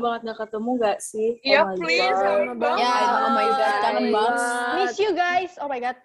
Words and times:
banget 0.00 0.20
gak 0.26 0.38
ketemu 0.40 0.70
gak 0.76 0.98
sih? 0.98 1.30
Iya, 1.40 1.60
Oh 1.60 1.66
my 1.68 1.76
please, 1.78 2.10
God. 2.10 2.24
lama 2.26 2.54
banget. 2.56 2.80
Ya, 2.80 2.94
oh 3.16 3.30
my 3.30 3.48
god, 3.50 3.74
kangen 3.80 4.06
banget. 4.08 4.40
Miss 4.76 4.96
you 4.96 5.10
guys. 5.12 5.52
Oh 5.56 5.66
my 5.66 5.78
god. 5.78 5.96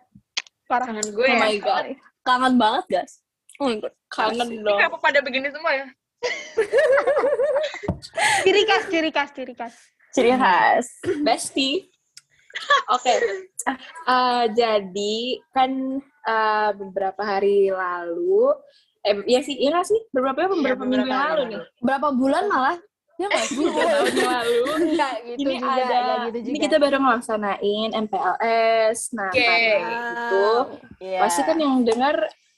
Parah. 0.66 0.86
Kangen 0.86 1.08
gue 1.10 1.24
Oh 1.24 1.30
ya. 1.30 1.40
my 1.40 1.56
god. 1.58 1.86
Kangen 2.22 2.54
banget, 2.56 2.86
guys. 2.88 3.14
Oh 3.56 3.66
my 3.66 3.78
god. 3.78 3.94
Kangen 4.08 4.48
Ini 4.50 4.62
dong. 4.62 4.78
kenapa 4.78 4.98
pada 5.00 5.20
begini 5.20 5.48
semua 5.48 5.72
ya? 5.72 5.88
Ciri 8.42 8.62
khas, 8.64 8.84
ciri 8.88 9.10
khas, 9.10 9.30
ciri 9.32 9.54
khas. 9.54 9.74
Ciri 10.12 10.32
khas. 10.34 10.86
Bestie. 11.22 11.90
Oke, 12.88 13.12
Eh, 14.06 14.44
jadi 14.54 15.16
kan 15.52 15.72
eh, 16.24 16.70
beberapa 16.74 17.20
hari 17.20 17.68
lalu, 17.68 18.54
eh, 19.02 19.18
ya 19.28 19.42
sih, 19.42 19.58
iya 19.60 19.82
sih? 19.82 19.98
Beberapa 20.10 20.48
beberapa 20.48 20.56
beberapa 20.56 20.84
minggu 20.86 21.04
yang 21.04 21.12
lalu. 21.12 21.42
nih. 21.52 21.62
Berapa 21.78 22.08
bulan 22.12 22.44
malah? 22.48 22.78
Ya 23.16 23.26
nggak 23.32 23.46
sih? 23.48 23.64
Tahun 23.72 24.16
lalu. 24.20 24.60
Enggak 24.92 25.14
gitu 25.24 25.40
ini 25.40 25.56
juga. 25.56 25.72
ada, 25.72 25.96
nggak 25.96 26.18
gitu 26.28 26.40
juga. 26.44 26.52
ini 26.52 26.60
kita 26.60 26.76
baru 26.84 26.98
ngelaksanain 27.00 27.90
MPLS. 27.96 29.00
Nah, 29.16 29.30
Oke. 29.32 29.40
karena 29.40 29.90
itu, 30.12 30.48
Iya. 31.00 31.20
pasti 31.24 31.42
kan 31.48 31.58
yang 31.58 31.76
dengar 31.88 32.16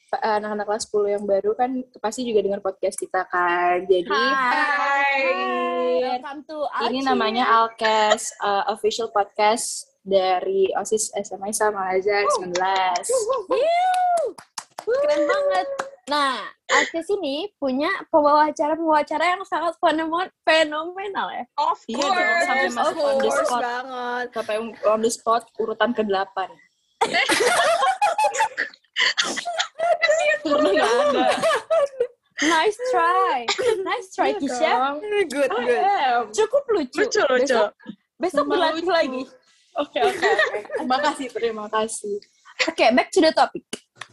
eh, 0.08 0.34
anak-anak 0.40 0.66
kelas 0.66 0.84
10 0.88 1.14
yang 1.20 1.24
baru 1.28 1.52
kan 1.54 1.70
pasti 2.00 2.24
juga 2.24 2.40
dengar 2.42 2.64
podcast 2.64 2.98
kita 2.98 3.28
kan. 3.28 3.86
Jadi 3.86 4.08
Hai. 4.10 5.22
Welcome 6.18 6.42
to 6.48 6.58
ini 6.88 7.04
namanya 7.04 7.44
Alkes 7.62 8.32
uh, 8.40 8.66
official 8.72 9.12
podcast 9.12 9.86
dari 10.02 10.72
OSIS 10.74 11.12
SMA 11.12 11.52
sama 11.52 11.92
Azhar 11.92 12.24
19. 12.40 12.56
Yuh. 13.52 14.57
Keren 14.88 15.22
banget. 15.28 15.68
Nah, 16.08 16.40
Alkes 16.72 17.12
ini 17.12 17.52
punya 17.60 17.92
pembawa 18.08 18.48
acara 18.48 18.80
pembawa 18.80 19.04
acara 19.04 19.36
yang 19.36 19.44
sangat 19.44 19.76
fenomenal, 19.76 20.32
fenomenal 20.48 21.28
ya. 21.36 21.44
Of 21.60 21.84
Iya 21.92 22.00
course. 22.00 22.16
dong, 22.16 22.40
sampai 22.48 22.70
masuk 22.72 22.96
of 22.96 23.04
on 23.04 23.18
the 23.20 23.28
course 23.28 23.44
spot. 23.44 23.62
banget. 23.62 24.26
Sampai 24.32 24.56
on 24.88 25.00
the 25.04 25.12
spot 25.12 25.44
urutan 25.60 25.92
ke-8. 25.92 26.38
Karena 30.48 30.70
nggak 30.72 30.92
ada. 31.12 31.28
Nice 32.38 32.78
try. 32.94 33.38
Nice 33.84 34.08
try, 34.14 34.30
Iya 34.32 34.40
Kisha. 34.40 34.72
Good, 35.28 35.50
I 35.52 35.66
good. 35.66 36.38
Cukup 36.38 36.64
lucu. 36.72 37.04
Lucu, 37.04 37.22
lucu. 37.28 37.44
Besok, 37.44 37.70
besok 38.16 38.44
berlatih 38.48 38.88
lagi. 38.88 39.24
Oke, 39.78 40.00
oke, 40.02 40.26
oke. 40.26 40.60
Terima 40.80 40.98
kasih, 41.04 41.28
terima 41.34 41.66
kasih. 41.68 42.16
Oke, 42.66 42.86
back 42.96 43.10
to 43.12 43.20
the 43.22 43.30
topic. 43.36 43.66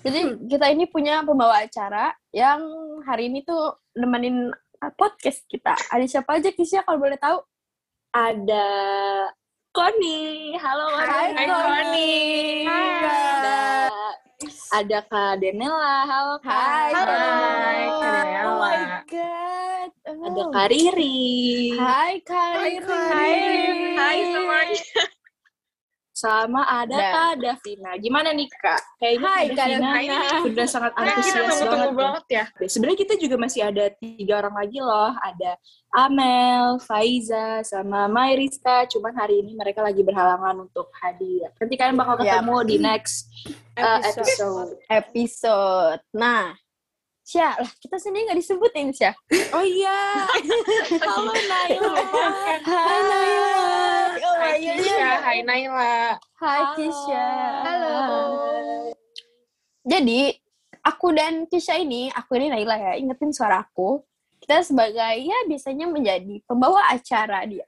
Jadi 0.04 0.20
kita 0.52 0.68
ini 0.68 0.84
punya 0.84 1.24
pembawa 1.24 1.64
acara 1.64 2.12
yang 2.28 2.60
hari 3.08 3.32
ini 3.32 3.40
tuh 3.40 3.72
nemenin 3.96 4.52
uh, 4.52 4.92
podcast 5.00 5.40
kita. 5.48 5.72
Ada 5.88 6.04
siapa 6.04 6.36
aja 6.36 6.52
Kisha 6.52 6.84
kalau 6.84 7.00
boleh 7.00 7.16
tahu? 7.16 7.40
Ada 8.12 8.66
Koni. 9.72 10.52
Halo, 10.54 10.86
Hai, 10.92 11.32
Koni. 11.34 11.48
Koni. 11.48 12.14
Ada, 12.68 13.58
ada 14.76 14.98
Kak 15.02 15.40
Denela. 15.40 15.96
Halo, 16.04 16.34
Kak. 16.38 16.52
Hai. 16.52 16.90
Hai, 16.94 17.80
Oh, 17.88 17.98
Kak 17.98 18.24
Oh 18.44 18.56
my 18.60 18.80
god. 19.08 19.90
Ada 20.04 20.42
Oh. 20.44 20.50
Kak 20.52 20.66
Riri. 20.68 21.16
Hai 21.74 22.12
Kak 22.22 22.50
Hai, 22.54 22.76
Riri. 22.76 22.84
Kak 22.84 23.02
Hai, 23.08 23.32
Riri. 23.34 23.96
hai 23.96 24.18
semuanya. 24.30 24.84
Sama 26.14 26.62
ada 26.62 26.94
Dan- 26.94 27.10
Kak 27.10 27.32
Davina. 27.42 27.90
Gimana 27.98 28.30
nih 28.30 28.46
Kak? 28.46 28.78
Kayaknya 29.02 29.26
Hai, 29.26 29.44
Kak 29.50 29.56
Davina 29.58 29.90
Davina. 29.90 30.18
sudah 30.46 30.66
sangat 30.70 30.92
Nah, 30.94 31.02
kita 31.02 31.10
antusias 31.10 31.34
tunggu-tunggu 31.34 31.74
banget. 31.74 31.98
banget 31.98 32.24
ya. 32.30 32.44
ya. 32.54 32.68
Sebenarnya 32.70 32.98
kita 33.02 33.14
juga 33.18 33.36
masih 33.36 33.60
ada 33.66 33.84
tiga 33.98 34.32
orang 34.38 34.54
lagi 34.54 34.78
loh. 34.78 35.10
Ada 35.10 35.50
Amel, 35.90 36.64
Faiza, 36.78 37.66
sama 37.66 38.06
Mayriska. 38.06 38.86
Cuman 38.86 39.10
hari 39.12 39.42
ini 39.42 39.58
mereka 39.58 39.82
lagi 39.82 40.00
berhalangan 40.00 40.54
untuk 40.62 40.86
hadir. 41.02 41.50
Nanti 41.58 41.74
kalian 41.74 41.98
bakal 41.98 42.14
Yap. 42.16 42.22
ketemu 42.22 42.56
di 42.62 42.76
next 42.78 43.26
uh, 43.74 43.98
episode. 43.98 44.70
Episode. 44.86 45.98
Nah, 46.14 46.54
Syah, 47.24 47.58
lah 47.58 47.72
kita 47.80 47.98
sendiri 47.98 48.30
nggak 48.30 48.38
disebutin 48.38 48.94
Syah. 48.94 49.18
Oh 49.50 49.66
iya. 49.66 50.30
Halo 51.10 51.34
Naila. 51.34 51.94
Hai 52.62 53.00
Naila. 53.02 54.03
Oh 54.14 54.36
Hai 54.38 54.62
my 54.62 54.62
God. 54.62 54.76
Kisha, 54.78 55.10
hai 55.26 55.38
Naila. 55.42 55.94
Hai 56.38 56.62
Kisha. 56.78 57.26
Halo. 57.66 57.94
Jadi, 59.82 60.20
aku 60.86 61.06
dan 61.10 61.34
Kisha 61.50 61.74
ini, 61.74 62.12
aku 62.14 62.38
ini 62.38 62.46
Naila 62.54 62.78
ya, 62.78 62.92
ingetin 62.94 63.34
suara 63.34 63.66
aku. 63.66 64.06
Kita 64.38 64.60
sebagai, 64.62 65.24
ya 65.24 65.38
biasanya 65.48 65.88
menjadi 65.88 66.38
pembawa 66.46 66.92
acara 66.92 67.42
di 67.48 67.58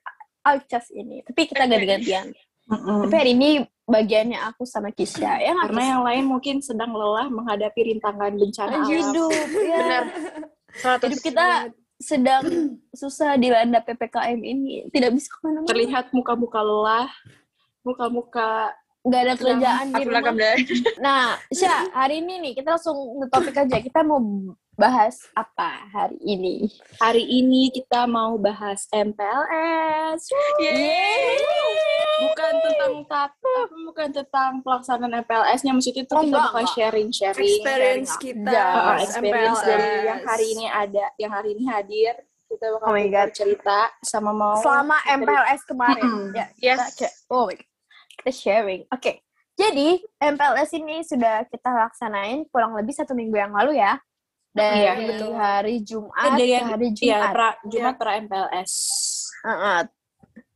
Alcas 0.47 0.93
ini. 0.95 1.25
Tapi 1.27 1.41
kita 1.51 1.67
ganti-gantian. 1.67 2.31
Mm-mm. 2.67 3.07
Tapi 3.07 3.15
hari 3.15 3.33
ini 3.34 3.51
bagiannya 3.87 4.39
aku 4.47 4.63
sama 4.63 4.95
Kisha. 4.95 5.43
Ya 5.43 5.51
Karena 5.57 5.83
yang 5.99 6.03
lain 6.07 6.25
mungkin 6.31 6.63
sedang 6.63 6.95
lelah 6.95 7.27
menghadapi 7.27 7.95
rintangan 7.95 8.34
bencana 8.39 8.87
alam. 8.87 8.91
hidup. 8.91 9.33
Ya. 9.59 9.78
Benar. 9.83 10.05
Hidup 11.11 11.21
kita 11.25 11.47
sedang 11.97 12.77
susah 12.93 13.41
dilanda 13.41 13.81
PPKM 13.81 14.41
ini. 14.41 14.89
Tidak 14.93 15.11
bisa 15.12 15.29
ke 15.33 15.39
mana-mana. 15.45 15.69
Terlihat 15.69 16.12
muka-muka 16.12 16.61
lelah, 16.61 17.09
muka-muka 17.81 18.77
Nggak 19.06 19.21
ada 19.22 19.34
kerjaan 19.37 19.87
di 19.89 20.03
rumah. 20.03 20.34
Nah, 20.99 21.25
Syah, 21.49 21.87
hari 21.94 22.19
ini 22.19 22.34
nih 22.41 22.53
kita 22.55 22.75
langsung 22.75 22.97
ke 23.17 23.27
topik 23.31 23.55
aja. 23.55 23.78
Kita 23.78 24.03
mau 24.03 24.19
bahas 24.75 25.15
apa 25.33 25.87
hari 25.89 26.19
ini? 26.21 26.67
hari 26.99 27.22
ini 27.22 27.71
kita 27.71 28.05
mau 28.05 28.34
bahas 28.37 28.91
MPLS. 28.91 30.27
Yeay. 30.59 31.39
Bukan 32.19 32.53
tentang 32.59 32.93
tap, 33.06 33.31
bukan 33.84 34.09
tentang 34.11 34.50
pelaksanaan 34.61 35.21
MPLS-nya, 35.21 35.71
maksudnya 35.71 36.03
itu 36.03 36.11
Oh, 36.11 36.19
kita 36.19 36.27
enggak, 36.27 36.45
bakal 36.49 36.65
sharing-sharing 36.66 37.45
Experience 37.47 38.11
Sharing 38.11 38.25
kita. 38.41 38.65
pas 38.75 39.00
experience 39.05 39.22
MPLS. 39.55 39.69
dari 39.69 39.89
yang 40.03 40.21
hari 40.25 40.47
ini 40.50 40.66
ada, 40.66 41.06
yang 41.16 41.31
hari 41.31 41.49
ini 41.53 41.65
hadir. 41.69 42.15
Kita 42.47 42.65
bakal 42.72 42.87
Oh 42.87 42.95
my 42.95 43.06
God. 43.06 43.28
cerita 43.31 43.78
sama 44.00 44.31
mau 44.31 44.56
Selama 44.56 44.97
MPLS 45.05 45.61
kemarin. 45.62 46.03
Mm-mm. 46.05 46.27
Ya, 46.33 46.47
Yes. 46.56 46.78
kita, 46.81 46.84
kayak- 46.97 47.16
oh 47.28 47.45
my 47.45 47.55
God. 47.55 47.69
Kita 48.16 48.32
sharing. 48.32 48.88
Oke. 48.91 49.21
Jadi, 49.56 49.97
MPLS 50.21 50.71
ini 50.77 51.00
sudah 51.00 51.49
kita 51.49 51.72
laksanain 51.72 52.44
kurang 52.53 52.77
lebih 52.77 52.93
satu 52.93 53.16
minggu 53.16 53.37
yang 53.37 53.56
lalu 53.56 53.81
ya. 53.81 53.97
Dari 54.53 54.84
Iya, 54.84 54.93
betul. 55.00 55.32
hari 55.37 55.75
Jumat 55.84 56.16
Eh, 56.16 56.32
dari 56.32 56.53
ke 56.53 56.65
hari 56.65 56.87
Iya, 56.88 56.97
Jumat. 56.97 57.32
pra, 57.32 57.49
Jumat 57.69 57.94
pra 57.97 58.10
MPLS. 58.16 58.72
Heeh. 59.44 59.78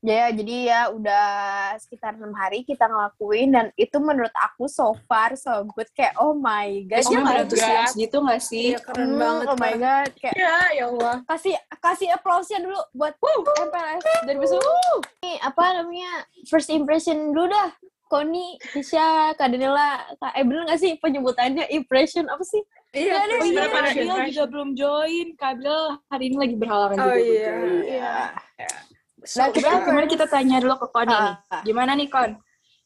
Ya, 0.00 0.32
jadi 0.32 0.56
ya 0.64 0.80
udah 0.96 1.28
sekitar 1.76 2.16
enam 2.16 2.32
hari 2.32 2.64
kita 2.64 2.88
ngelakuin 2.88 3.52
dan 3.52 3.66
itu 3.76 4.00
menurut 4.00 4.32
aku 4.32 4.64
so 4.64 4.96
far 5.04 5.36
so 5.36 5.52
good 5.76 5.92
kayak 5.92 6.16
oh 6.16 6.32
my 6.32 6.88
god. 6.88 7.04
Terus 7.04 7.04
ya 7.04 7.12
kamu 7.12 7.20
nggak 7.20 7.36
berantusias 7.36 7.90
gitu 7.92 8.16
gak 8.24 8.40
sih? 8.40 8.66
Iya, 8.72 8.80
keren 8.80 9.04
Hmm, 9.12 9.20
banget. 9.20 9.44
Oh 9.44 9.56
my 9.60 9.68
Kak. 9.68 9.76
god, 9.76 10.10
kayak 10.16 10.34
Ya, 10.40 10.56
ya 10.72 10.84
Allah. 10.88 11.16
kasih 11.28 11.54
kasih 11.84 12.08
applause-nya 12.16 12.64
dulu 12.64 12.80
buat 12.96 13.12
MPLS 13.60 14.02
2010. 14.24 15.20
Ini 15.20 15.32
apa 15.44 15.64
namanya? 15.76 16.12
First 16.48 16.72
impression 16.72 17.36
dulu 17.36 17.52
dah. 17.52 17.68
Koni, 18.10 18.58
Tisha, 18.74 19.36
Kak 19.38 19.52
Danila, 19.52 20.02
Kak 20.16 20.32
eh 20.32 20.42
bener 20.42 20.64
gak 20.64 20.80
sih 20.80 20.96
penyebutannya 20.96 21.68
impression 21.70 22.24
apa 22.26 22.40
sih? 22.42 22.64
Iya, 22.90 23.20
Oh 23.22 23.44
iya, 23.44 24.26
juga 24.26 24.44
belum 24.48 24.72
join. 24.74 25.36
Kabil 25.36 25.76
hari 26.08 26.24
ini 26.26 26.36
lagi 26.40 26.56
berhalangan 26.56 26.96
Oh 26.98 27.14
juga. 27.14 27.22
iya. 27.22 27.54
Iya. 27.84 28.14
Nah, 28.58 28.82
Coba 29.22 29.78
kemarin 29.82 30.08
kita 30.08 30.26
tanya 30.26 30.56
dulu 30.58 30.74
ke 30.76 30.86
Koni 30.88 31.10
nih. 31.10 31.34
Ah. 31.46 31.62
Gimana 31.62 31.92
nih 31.92 32.08
Kon? 32.08 32.30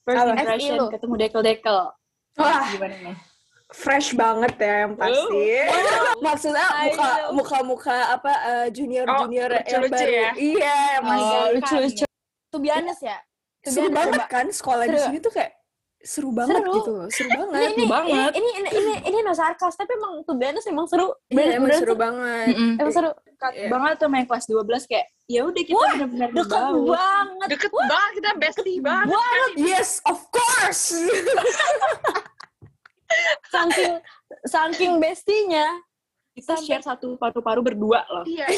First 0.03 0.27
impression 0.29 0.77
FI 0.77 0.93
ketemu 0.93 1.15
dekel-dekel. 1.19 1.79
Wah, 2.35 2.63
Gimana 2.69 2.97
nih? 3.01 3.17
fresh 3.71 4.15
banget 4.15 4.55
ya 4.57 4.87
yang 4.87 4.95
pasti. 4.95 5.43
Maksudnya 6.21 6.63
I 6.63 6.87
muka 6.87 7.03
know. 7.03 7.31
muka-muka 7.35 7.97
apa 8.13 8.33
eh, 8.45 8.67
junior-junior 8.71 9.51
Oh, 9.51 9.63
yang 9.67 9.83
lucu-lucu 9.83 9.99
baru. 9.99 10.15
ya? 10.15 10.31
Iya, 10.37 10.77
yang 10.95 11.05
Oh, 11.05 11.15
Iya, 11.17 11.41
lucu-lucu. 11.59 12.05
Tuh 12.49 12.61
biasa 12.63 13.03
ya. 13.03 13.19
Seru 13.65 13.89
banget 13.91 14.23
kan 14.29 14.47
sekolah 14.47 14.85
di 14.85 14.99
sini 15.01 15.19
tuh 15.19 15.33
kayak 15.33 15.57
seru 16.05 16.31
banget 16.31 16.61
Seru. 16.61 16.75
gitu 16.77 16.91
loh. 16.93 17.09
Seru 17.09 17.29
banget. 17.33 17.61
Ini, 17.65 17.73
ini, 17.75 17.85
banget. 17.89 18.31
ini, 18.35 18.51
ini, 18.55 18.69
ini, 18.71 18.95
ini, 19.03 19.19
no 19.21 19.33
sarkas, 19.33 19.73
tapi 19.73 19.91
emang 19.95 20.21
tuh 20.21 20.37
biasa 20.37 20.69
emang 20.69 20.85
seru. 20.85 21.09
Iya, 21.27 21.57
emang 21.57 21.65
Bener-bener 21.65 21.79
seru 21.81 21.89
tuh- 21.89 21.99
banget. 21.99 22.47
Mm-mm. 22.51 22.73
Emang 22.77 22.93
seru. 22.93 23.11
Dekat 23.27 23.53
Iya. 23.55 23.69
banget 23.69 23.95
tuh 23.97 24.09
main 24.09 24.25
kelas 24.25 24.45
12 24.45 24.85
kayak 24.85 25.07
ya 25.25 25.41
udah 25.43 25.63
kita 25.63 25.81
benar-benar 25.97 26.29
Dekat 26.31 26.45
berbaur. 26.63 26.93
banget. 26.93 27.49
Deket 27.51 27.71
banget 27.73 28.11
kita 28.15 28.31
bestie 28.37 28.79
banget. 28.79 29.09
Banget. 29.11 29.51
Yes, 29.59 29.91
of 30.05 30.21
course. 30.29 30.85
Saking, 33.47 33.93
saking 34.45 34.93
bestinya. 34.99 35.67
Kita 36.35 36.59
share 36.59 36.83
satu 36.83 37.15
paru-paru 37.15 37.63
berdua 37.63 38.03
loh. 38.11 38.27
Iya. 38.27 38.51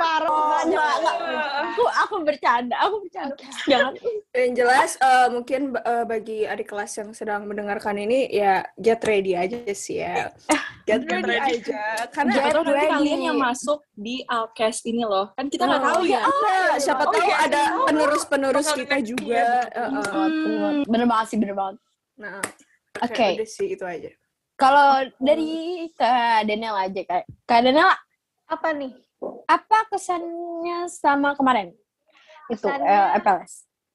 Parah. 0.00 0.64
Enggak, 0.64 0.92
enggak. 0.96 1.16
Aku 1.60 1.84
aku 1.92 2.14
bercanda, 2.24 2.76
aku 2.80 2.96
bercanda. 3.04 3.36
Jangan. 3.68 3.92
Yang 4.32 4.50
jelas 4.56 4.90
eh, 4.96 5.28
mungkin 5.28 5.60
eh, 5.76 6.04
bagi 6.08 6.48
adik 6.48 6.72
kelas 6.72 6.92
yang 6.96 7.12
sedang 7.12 7.44
mendengarkan 7.44 8.00
ini 8.00 8.32
ya 8.32 8.64
get 8.80 9.04
ready 9.04 9.36
aja 9.36 9.60
sih 9.76 10.00
ya. 10.00 10.32
Get 10.84 11.00
ready, 11.08 11.64
aja. 11.64 12.12
Karena 12.12 12.32
Get 12.36 12.44
Atau 12.52 12.60
nanti 12.60 12.84
kalian 12.92 13.20
yang 13.32 13.38
masuk 13.40 13.80
di 13.96 14.20
Alkes 14.28 14.84
ini 14.84 15.00
loh. 15.00 15.32
Kan 15.32 15.48
kita 15.48 15.64
nggak 15.64 15.80
Oh, 15.80 15.88
tahu 15.96 16.02
ya. 16.04 16.20
Nah, 16.28 16.76
siapa 16.76 17.08
Oh, 17.08 17.12
tahu 17.12 17.24
iya. 17.24 17.36
ada 17.48 17.62
penerus-penerus 17.88 18.68
Bakal 18.68 18.78
kita 18.84 18.96
juga. 19.00 19.24
year. 19.24 19.64
Eh, 19.72 19.80
eh. 19.80 19.88
Hmm. 19.88 20.84
Bener 20.84 21.06
banget 21.08 21.26
sih, 21.32 21.36
bener 21.40 21.56
banget. 21.56 21.80
Nah, 22.20 22.36
Oke. 23.00 23.28
udah 23.40 23.48
sih 23.48 23.72
itu 23.72 23.80
aja. 23.80 24.12
Kalau 24.64 24.88
dari 25.20 25.50
Kak 25.92 26.48
Daniela 26.48 26.88
aja, 26.88 27.00
Kak. 27.04 27.22
Kak 27.44 27.60
Daniela, 27.60 27.96
Apa 28.48 28.72
nih? 28.72 28.92
apa 29.48 29.88
kesannya 29.88 30.84
sama 30.88 31.32
kemarin? 31.32 31.72
Itu, 32.48 32.64
Kesannya- 32.68 33.16
eh, 33.16 33.20
FLS. 33.20 33.52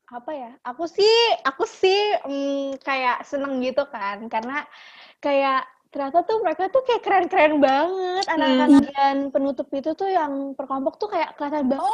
Apa 0.10 0.32
ya? 0.34 0.52
Aku 0.66 0.90
sih, 0.90 1.18
aku 1.46 1.70
sih 1.70 2.18
mm, 2.26 2.82
kayak 2.82 3.22
seneng 3.26 3.62
gitu 3.62 3.86
kan, 3.86 4.26
karena 4.26 4.66
kayak 5.22 5.70
ternyata 5.90 6.22
tuh 6.22 6.42
mereka 6.42 6.70
tuh 6.70 6.82
kayak 6.82 7.02
keren-keren 7.02 7.62
banget 7.62 8.26
anak-anak 8.26 8.70
bagian 8.70 9.18
penutup 9.30 9.68
itu 9.70 9.90
tuh 9.94 10.10
yang 10.10 10.54
perkelompok 10.54 10.98
tuh 10.98 11.10
kayak 11.14 11.34
kelihatan 11.38 11.66
banget. 11.66 11.94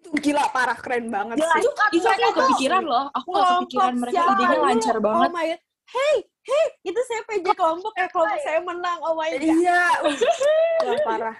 Itu 0.00 0.08
gila 0.20 0.44
parah 0.48 0.76
keren 0.80 1.08
banget 1.12 1.40
sih. 1.40 1.60
Itu, 1.60 1.70
itu 1.96 2.08
aku 2.08 2.30
kepikiran 2.40 2.84
loh. 2.84 3.08
Aku 3.12 3.28
nggak 3.32 3.48
kepikiran 3.64 3.94
mereka 4.00 4.20
idenya 4.32 4.58
lancar 4.60 4.96
banget. 5.00 5.28
Oh 5.28 5.32
my 5.32 5.44
god. 5.48 5.60
Hey, 5.90 6.16
hey, 6.50 6.66
itu 6.90 7.00
saya 7.06 7.20
PJ 7.30 7.46
kelompok 7.54 7.94
ya, 7.94 8.06
kelompok 8.10 8.40
saya 8.42 8.60
menang. 8.66 8.98
Oh 9.06 9.14
my 9.14 9.30
god. 9.30 9.42
Iya. 9.46 9.82
Wah, 10.02 10.98
parah. 11.08 11.36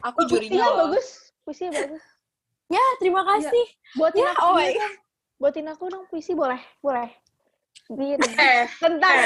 Aku 0.00 0.24
jurinya 0.24 0.64
Puisinya 0.64 0.66
loh. 0.72 0.78
bagus, 0.88 1.06
puisinya 1.44 1.72
bagus. 1.76 2.04
Ya, 2.70 2.84
terima 3.02 3.22
kasih. 3.26 3.64
Buatin 4.00 4.24
Ya, 4.24 4.32
aku 4.32 4.40
oh 4.40 4.52
my 4.56 4.70
dong. 4.72 4.92
Buatin 5.36 5.66
aku 5.68 5.84
dong 5.92 6.04
puisi 6.08 6.32
boleh, 6.32 6.60
boleh. 6.80 7.10
Di 7.90 8.16
Eh, 8.40 8.64
tentang 8.78 9.18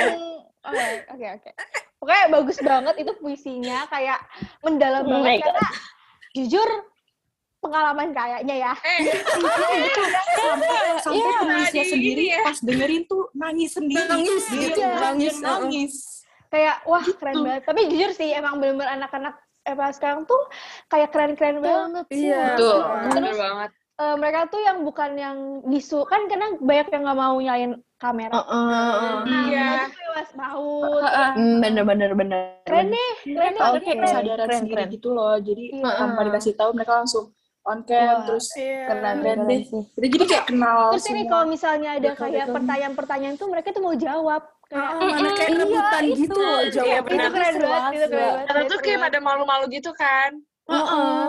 oke 0.65 0.87
oke 1.13 1.27
oke 1.41 1.51
pokoknya 2.01 2.27
bagus 2.33 2.59
banget 2.61 2.95
itu 3.01 3.13
puisinya 3.21 3.89
kayak 3.89 4.21
mendalam 4.61 5.05
Oh 5.05 5.25
banget 5.25 5.45
karena 5.45 5.69
jujur 6.37 6.69
pengalaman 7.65 8.09
kayaknya 8.11 8.57
ya 8.61 8.73
eh, 8.77 9.01
sampai 10.37 10.69
sampai 11.01 11.17
Iya, 11.17 11.33
penulisnya 11.39 11.83
di- 11.83 11.91
sendiri 11.91 12.25
ya. 12.29 12.41
pas 12.43 12.59
dengerin 12.61 13.03
tuh 13.05 13.23
nangis 13.33 13.71
sendiri 13.73 14.05
Nangis 14.05 14.45
gitu, 14.47 14.81
nangis, 14.81 15.35
nangis 15.39 15.93
kayak 16.47 16.77
wah 16.85 17.03
Gitu. 17.03 17.17
keren 17.17 17.41
banget 17.41 17.63
tapi 17.65 17.81
jujur 17.89 18.11
sih 18.11 18.31
emang 18.31 18.57
bener-bener 18.57 18.95
anak-anak 18.95 19.35
apa 19.65 19.85
sekarang 19.91 20.23
tuh 20.23 20.39
kayak 20.87 21.09
keren-keren 21.09 21.59
banget 21.59 22.05
sih 22.09 22.29
Iya. 22.29 22.43
Betul. 22.53 22.79
terus 23.11 23.37
banget. 23.37 23.71
eh, 23.95 24.15
mereka 24.15 24.41
tuh 24.47 24.61
yang 24.61 24.79
bukan 24.83 25.11
yang 25.15 25.37
bisu 25.65 26.05
kan 26.05 26.27
karena 26.27 26.53
banyak 26.55 26.89
yang 26.91 27.03
nggak 27.03 27.19
mau 27.19 27.37
nyalain 27.37 27.73
kamera 27.97 28.35
Heeh. 28.35 28.71
nah 29.25 29.43
Iya. 29.43 29.65
mereka 29.65 29.87
tuh 29.89 30.03
bebas 30.05 30.31
Heeh. 31.01 31.29
Hmm, 31.33 31.57
bener 31.59 31.85
bener 31.85 32.11
bener. 32.13 32.43
keren 32.63 32.87
deh 32.89 33.13
keren 33.25 33.55
Oke. 33.57 33.81
kayak 33.83 33.99
kesadaran 34.01 34.37
Keren, 34.45 34.59
sendiri 34.61 34.77
keren. 34.79 34.93
gitu 34.93 35.09
loh 35.11 35.35
jadi 35.37 35.65
Iya. 35.73 35.91
tanpa 35.97 36.21
dikasih 36.23 36.53
tahu 36.55 36.71
mereka 36.73 36.93
langsung 36.97 37.25
on 37.65 37.79
cam 37.83 37.97
Wah. 37.97 38.25
terus 38.27 38.47
Iya. 38.55 38.81
Keren 38.87 39.17
keren 39.19 39.41
deh 39.45 39.61
sih. 39.63 39.83
kita 39.91 40.07
jadi 40.11 40.25
kayak 40.27 40.45
kenal 40.47 40.81
terus 40.91 41.07
ini 41.07 41.23
kalau 41.25 41.45
misalnya 41.47 41.91
ada 41.93 42.09
Betul, 42.11 42.21
kayak 42.23 42.45
betul. 42.45 42.55
pertanyaan-pertanyaan 42.55 43.35
tuh 43.35 43.49
mereka 43.49 43.69
tuh 43.71 43.83
mau 43.83 43.95
jawab 43.95 44.43
kayak 44.65 44.85
Ah, 44.87 45.01
mana 45.03 45.31
kayak 45.31 45.51
Iya, 45.51 45.59
rebutan 45.59 46.03
itu. 46.03 46.17
gitu 46.19 46.37
loh 46.37 46.59
Iya, 46.59 46.71
jawabnya. 46.71 47.01
itu 47.17 47.29
keren 47.31 47.55
banget 47.55 47.65
banget, 47.65 47.91
itu 47.91 47.97
keren 47.97 48.05
seru. 48.05 48.17
banget 48.21 48.45
Karena 48.47 48.63
tuh 48.67 48.79
kayak 48.81 48.99
pada 49.01 49.19
malu-malu 49.19 49.65
gitu 49.71 49.91
kan. 49.93 50.31
Heeh. 50.65 51.25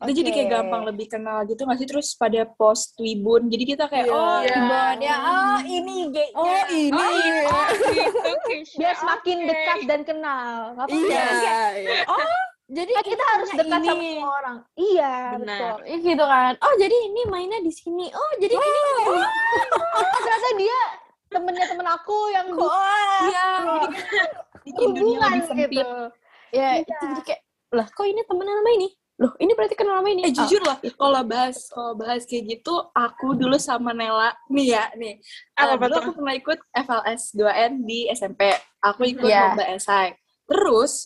kita 0.00 0.12
jadi 0.16 0.30
kayak 0.32 0.48
gampang 0.50 0.82
lebih 0.86 1.06
kenal 1.06 1.44
gitu 1.44 1.60
nggak 1.60 1.76
sih 1.76 1.84
terus 1.84 2.16
pada 2.16 2.48
post 2.50 2.96
Tribun 2.96 3.46
jadi 3.46 3.64
kita 3.68 3.84
kayak 3.84 4.06
Iya. 4.06 4.16
oh 4.16 4.38
Iya. 4.40 4.56
Bon, 4.64 4.96
ya, 4.98 5.16
oh 5.20 5.58
ini 5.60 5.96
gay. 6.08 6.28
Oh 6.32 6.62
ini. 6.72 6.96
Oh, 7.44 7.64
gitu, 7.92 8.30
Keisha. 8.40 8.76
biar 8.76 8.94
semakin 8.96 9.36
dekat 9.44 9.78
dan 9.84 10.00
kenal 10.02 10.72
Nggak 10.72 10.86
apa-apa. 10.86 11.20
Iya. 11.76 12.00
Iya. 12.70 12.76
Jadi 12.76 12.92
Kan 12.92 13.02
kita 13.04 13.24
harus 13.26 13.48
dekat 13.50 13.66
sama 13.66 13.82
ini. 13.92 14.10
semua 14.14 14.30
orang 14.32 14.56
iya 14.76 15.14
Benar. 15.34 15.58
betul 15.58 15.78
Iya 15.82 15.96
gitu 16.00 16.24
kan. 16.24 16.52
Oh, 16.56 16.74
jadi 16.76 16.96
ini 17.02 17.20
mainnya 17.26 17.58
di 17.58 17.72
sini. 17.72 18.06
Oh, 18.08 18.32
jadi 18.38 18.54
ini 18.54 18.68
oh, 19.02 19.22
ternyata 20.16 20.48
dia 20.54 20.80
temennya 21.26 21.66
temen 21.66 21.86
aku 21.88 22.18
yang 22.28 22.46
Wah. 22.52 23.22
iya 23.22 23.46
hubungan 24.78 25.30
gitu 25.50 25.82
Ya, 26.50 26.78
itu 26.78 26.90
jadi 26.90 27.22
kayak 27.24 27.40
lah 27.70 27.86
kok 27.86 28.02
ini 28.02 28.22
temenan 28.22 28.58
sama 28.58 28.70
ini? 28.72 28.88
Loh, 29.20 29.36
ini 29.36 29.52
berarti 29.52 29.76
kenal 29.76 30.00
sama 30.00 30.10
ini. 30.10 30.24
Eh 30.24 30.32
jujur 30.32 30.58
loh, 30.58 30.74
kalau 30.96 31.22
bahas 31.22 31.68
kalau 31.68 31.92
bahas 31.92 32.24
kayak 32.24 32.44
gitu, 32.50 32.72
aku 32.90 33.36
dulu 33.36 33.54
sama 33.54 33.92
Nela 33.92 34.34
nih 34.48 34.74
ya 34.74 34.90
nih. 34.96 35.20
Eh, 35.54 35.76
dulu 35.76 35.94
aku 35.94 36.10
pernah 36.16 36.32
ikut 36.32 36.58
FLS 36.72 37.36
2N 37.36 37.84
di 37.84 38.08
SMP. 38.08 38.50
Aku 38.80 39.04
ikut 39.04 39.22
Iya. 39.22 39.52
lomba 39.52 39.64
esai. 39.68 40.16
Terus 40.42 41.04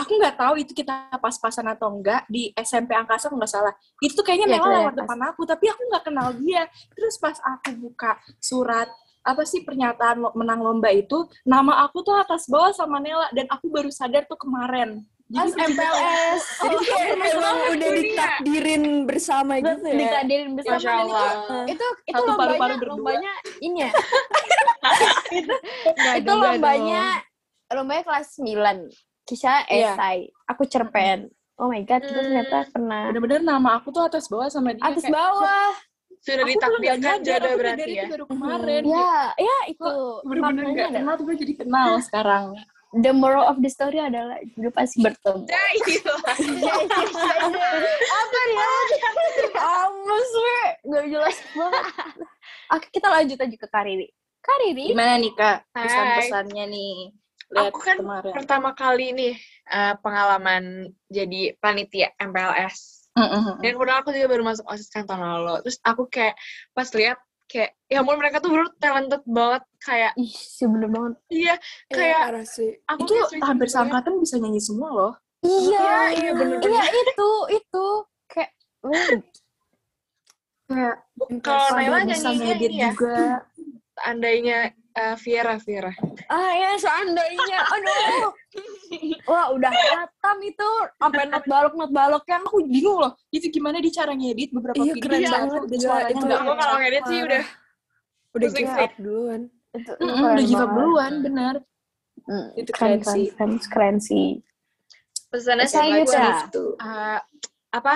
aku 0.00 0.16
nggak 0.16 0.36
tahu 0.36 0.54
itu 0.56 0.72
kita 0.72 0.92
pas-pasan 1.14 1.68
atau 1.68 1.92
enggak 1.92 2.24
di 2.26 2.48
SMP 2.56 2.96
Angkasa 2.96 3.28
nggak 3.28 3.46
salah. 3.46 3.72
Itu 4.00 4.16
tuh 4.16 4.24
kayaknya 4.24 4.48
Iya, 4.48 4.56
Nela 4.58 4.68
lewat 4.80 4.94
depan 4.96 5.20
aku, 5.28 5.44
tapi 5.44 5.68
aku 5.68 5.82
nggak 5.86 6.04
kenal 6.04 6.28
dia. 6.34 6.64
Terus 6.96 7.20
pas 7.20 7.36
aku 7.38 7.76
buka 7.76 8.16
surat 8.38 8.88
apa 9.20 9.44
sih 9.44 9.60
pernyataan 9.60 10.16
lo- 10.16 10.32
menang 10.32 10.58
lomba 10.58 10.88
itu, 10.88 11.28
nama 11.44 11.84
aku 11.84 12.00
tuh 12.00 12.16
atas 12.16 12.48
bawah 12.48 12.72
sama 12.72 12.96
Nela 12.98 13.28
dan 13.30 13.44
aku 13.46 13.68
baru 13.68 13.92
sadar 13.92 14.24
tuh 14.24 14.40
kemarin. 14.40 15.04
Jadi 15.30 15.54
MPLS. 15.54 16.42
Jadi 16.64 16.76
kayak 16.82 17.14
memang 17.14 17.56
udah 17.70 17.78
dunia. 17.86 18.02
ditakdirin 18.02 18.84
bersama 19.06 19.52
gitu 19.62 19.86
ya. 19.86 19.94
Dikadirin 19.94 20.50
bersama 20.58 20.74
Masya 20.74 20.90
dan 20.90 20.98
itu 20.98 21.14
Allah. 21.14 21.30
itu 21.68 21.86
itu 22.02 22.10
Satu 22.10 22.26
lombanya 22.26 22.40
paru-paru 22.40 22.74
berdua. 22.74 22.90
lombanya 22.90 23.32
ini 23.60 23.78
ya. 23.78 23.90
Itu 26.18 26.26
juga 26.26 26.50
lombanya 26.50 27.02
lombanya 27.70 28.02
kelas 28.02 28.28
9. 28.42 29.09
Kisah 29.30 29.62
Iya. 29.64 29.94
esai. 29.94 30.18
Aku 30.44 30.66
cerpen. 30.66 31.30
Oh 31.54 31.68
my 31.68 31.82
god, 31.82 32.00
itu 32.00 32.10
Hmm. 32.10 32.24
ternyata 32.24 32.58
pernah 32.68 33.02
bener-bener 33.06 33.40
nama 33.40 33.78
aku 33.78 33.88
tuh 33.90 34.02
atas 34.02 34.26
bawah 34.26 34.48
sama 34.48 34.72
dia. 34.72 34.82
atas 34.82 35.00
kayak, 35.00 35.14
bawah. 35.14 35.70
Sudah 36.20 36.44
ditakdirkan 36.44 37.18
jodoh 37.22 37.52
berarti 37.54 37.78
dari 37.78 37.94
ya. 37.94 38.02
itu 38.02 38.06
baru 38.10 38.24
kemarin. 38.26 38.82
Ya, 38.82 39.14
ya 39.38 39.58
itu 39.66 39.88
Bener-bener 40.20 40.64
gak 40.74 40.90
kenal, 40.92 41.14
tapi 41.14 41.32
jadi 41.38 41.54
kenal 41.56 41.90
sekarang. 42.02 42.44
the 42.92 43.08
moral 43.08 43.46
of 43.46 43.56
the 43.56 43.68
story 43.68 43.96
adalah 43.96 44.34
jodoh 44.50 44.74
pasti 44.74 44.98
bertemu. 44.98 45.46
Ya, 45.46 45.62
iya. 45.78 46.10
Apa 48.18 48.38
dia? 48.42 48.68
Amas 49.54 50.30
we, 50.34 50.60
gak 50.88 51.04
jelas 51.06 51.36
banget. 51.50 51.84
Oke, 52.70 52.86
kita 52.90 53.08
lanjut 53.08 53.38
aja 53.38 53.56
ke 53.56 53.68
Kariri. 53.68 54.08
Kariri, 54.40 54.90
Gimana 54.90 55.16
nih 55.16 55.32
kak? 55.32 55.68
Pesan-pesannya 55.70 56.64
nih. 56.66 56.96
Lihat 57.50 57.68
Aku 57.68 57.78
kan 57.78 57.96
kemarin. 57.98 58.32
pertama 58.32 58.70
kali 58.72 59.10
nih 59.10 59.34
eh, 59.66 59.94
pengalaman 59.98 60.62
jadi 61.06 61.58
panitia 61.58 62.14
MPLS. 62.16 63.10
Mm-mm. 63.10 63.58
Dan 63.58 63.74
kemudian 63.74 63.98
aku 63.98 64.10
juga 64.10 64.30
baru 64.30 64.42
masuk 64.44 64.64
OSIS 64.64 64.86
kan 64.88 65.02
tahun 65.02 65.18
lalu. 65.20 65.66
Terus 65.66 65.78
aku 65.82 66.06
kayak 66.06 66.38
pas 66.70 66.86
lihat 66.90 67.18
kayak 67.44 67.74
ya 67.84 67.98
ampun 67.98 68.14
mereka 68.14 68.38
tuh 68.38 68.54
bener 68.54 68.70
talented 68.78 69.26
banget 69.26 69.66
kayak 69.80 70.14
ih, 70.14 70.30
bener 70.62 70.86
banget. 70.88 71.14
iya 71.26 71.54
Iya, 71.90 71.90
kayak 71.90 72.18
parah 72.22 72.46
sih. 72.46 72.70
aku 72.86 73.00
Itu 73.02 73.14
hampir 73.40 73.66
banget. 73.66 73.74
seangkatan 73.74 74.12
bisa 74.18 74.34
nyanyi 74.38 74.62
semua 74.62 74.88
loh. 74.88 75.12
Iya, 75.42 75.90
iya, 76.14 76.30
bener-bener. 76.30 76.70
Iya, 76.70 76.84
itu, 76.86 77.30
itu. 77.50 77.86
Kayak, 78.28 78.50
Kayak 80.70 80.96
Kalau 81.42 81.66
Naila 81.74 81.98
nyanyinya 82.06 82.30
ngedit 82.46 82.70
ini 82.70 82.78
ya, 82.78 82.90
juga. 82.94 83.16
seandainya 83.98 84.58
eh, 85.00 85.14
Viera 85.16 85.56
Viera. 85.58 85.92
ah 86.28 86.50
ya 86.52 86.70
seandainya, 86.76 87.58
aduh. 87.64 88.30
Wah, 89.24 89.46
udah 89.50 89.70
hatam 89.70 90.36
itu. 90.42 90.70
Sampai 90.96 91.24
not 91.26 91.44
balok, 91.44 91.74
not 91.74 91.90
balok 91.90 92.22
kan. 92.24 92.42
Aku 92.42 92.60
bingung 92.62 92.98
loh, 92.98 93.12
itu 93.30 93.48
gimana 93.48 93.78
dia 93.78 93.94
cara 93.94 94.12
ngedit 94.12 94.50
beberapa 94.50 94.76
Iya, 94.76 94.92
video 94.92 95.06
keren 95.06 95.20
yang 95.20 95.32
banget. 95.32 95.60
udah 95.62 95.78
suaranya 95.78 96.10
itu 96.10 96.24
nggak 96.26 96.40
Aku 96.40 96.52
kalau 96.54 96.76
ngedit 96.78 97.04
sih 97.06 97.18
udah 97.22 97.44
Udah 98.30 98.48
give 98.48 98.70
up 98.76 98.92
duluan. 98.96 99.40
Itu, 99.70 99.90
keren 99.94 100.22
udah 100.30 100.44
give 100.44 100.60
up 100.60 100.70
duluan, 100.70 101.12
bener. 101.20 101.54
Hmm, 102.22 102.46
Itu 102.54 102.70
keren, 102.70 103.00
keren 103.00 103.14
sih. 103.16 103.26
keren, 103.32 103.52
keren 103.64 103.96
sih. 103.98 104.28
pesannya 105.30 105.66
Ca. 106.04 106.50
Tuh. 106.50 106.74
eh, 106.76 107.18
apa 107.70 107.94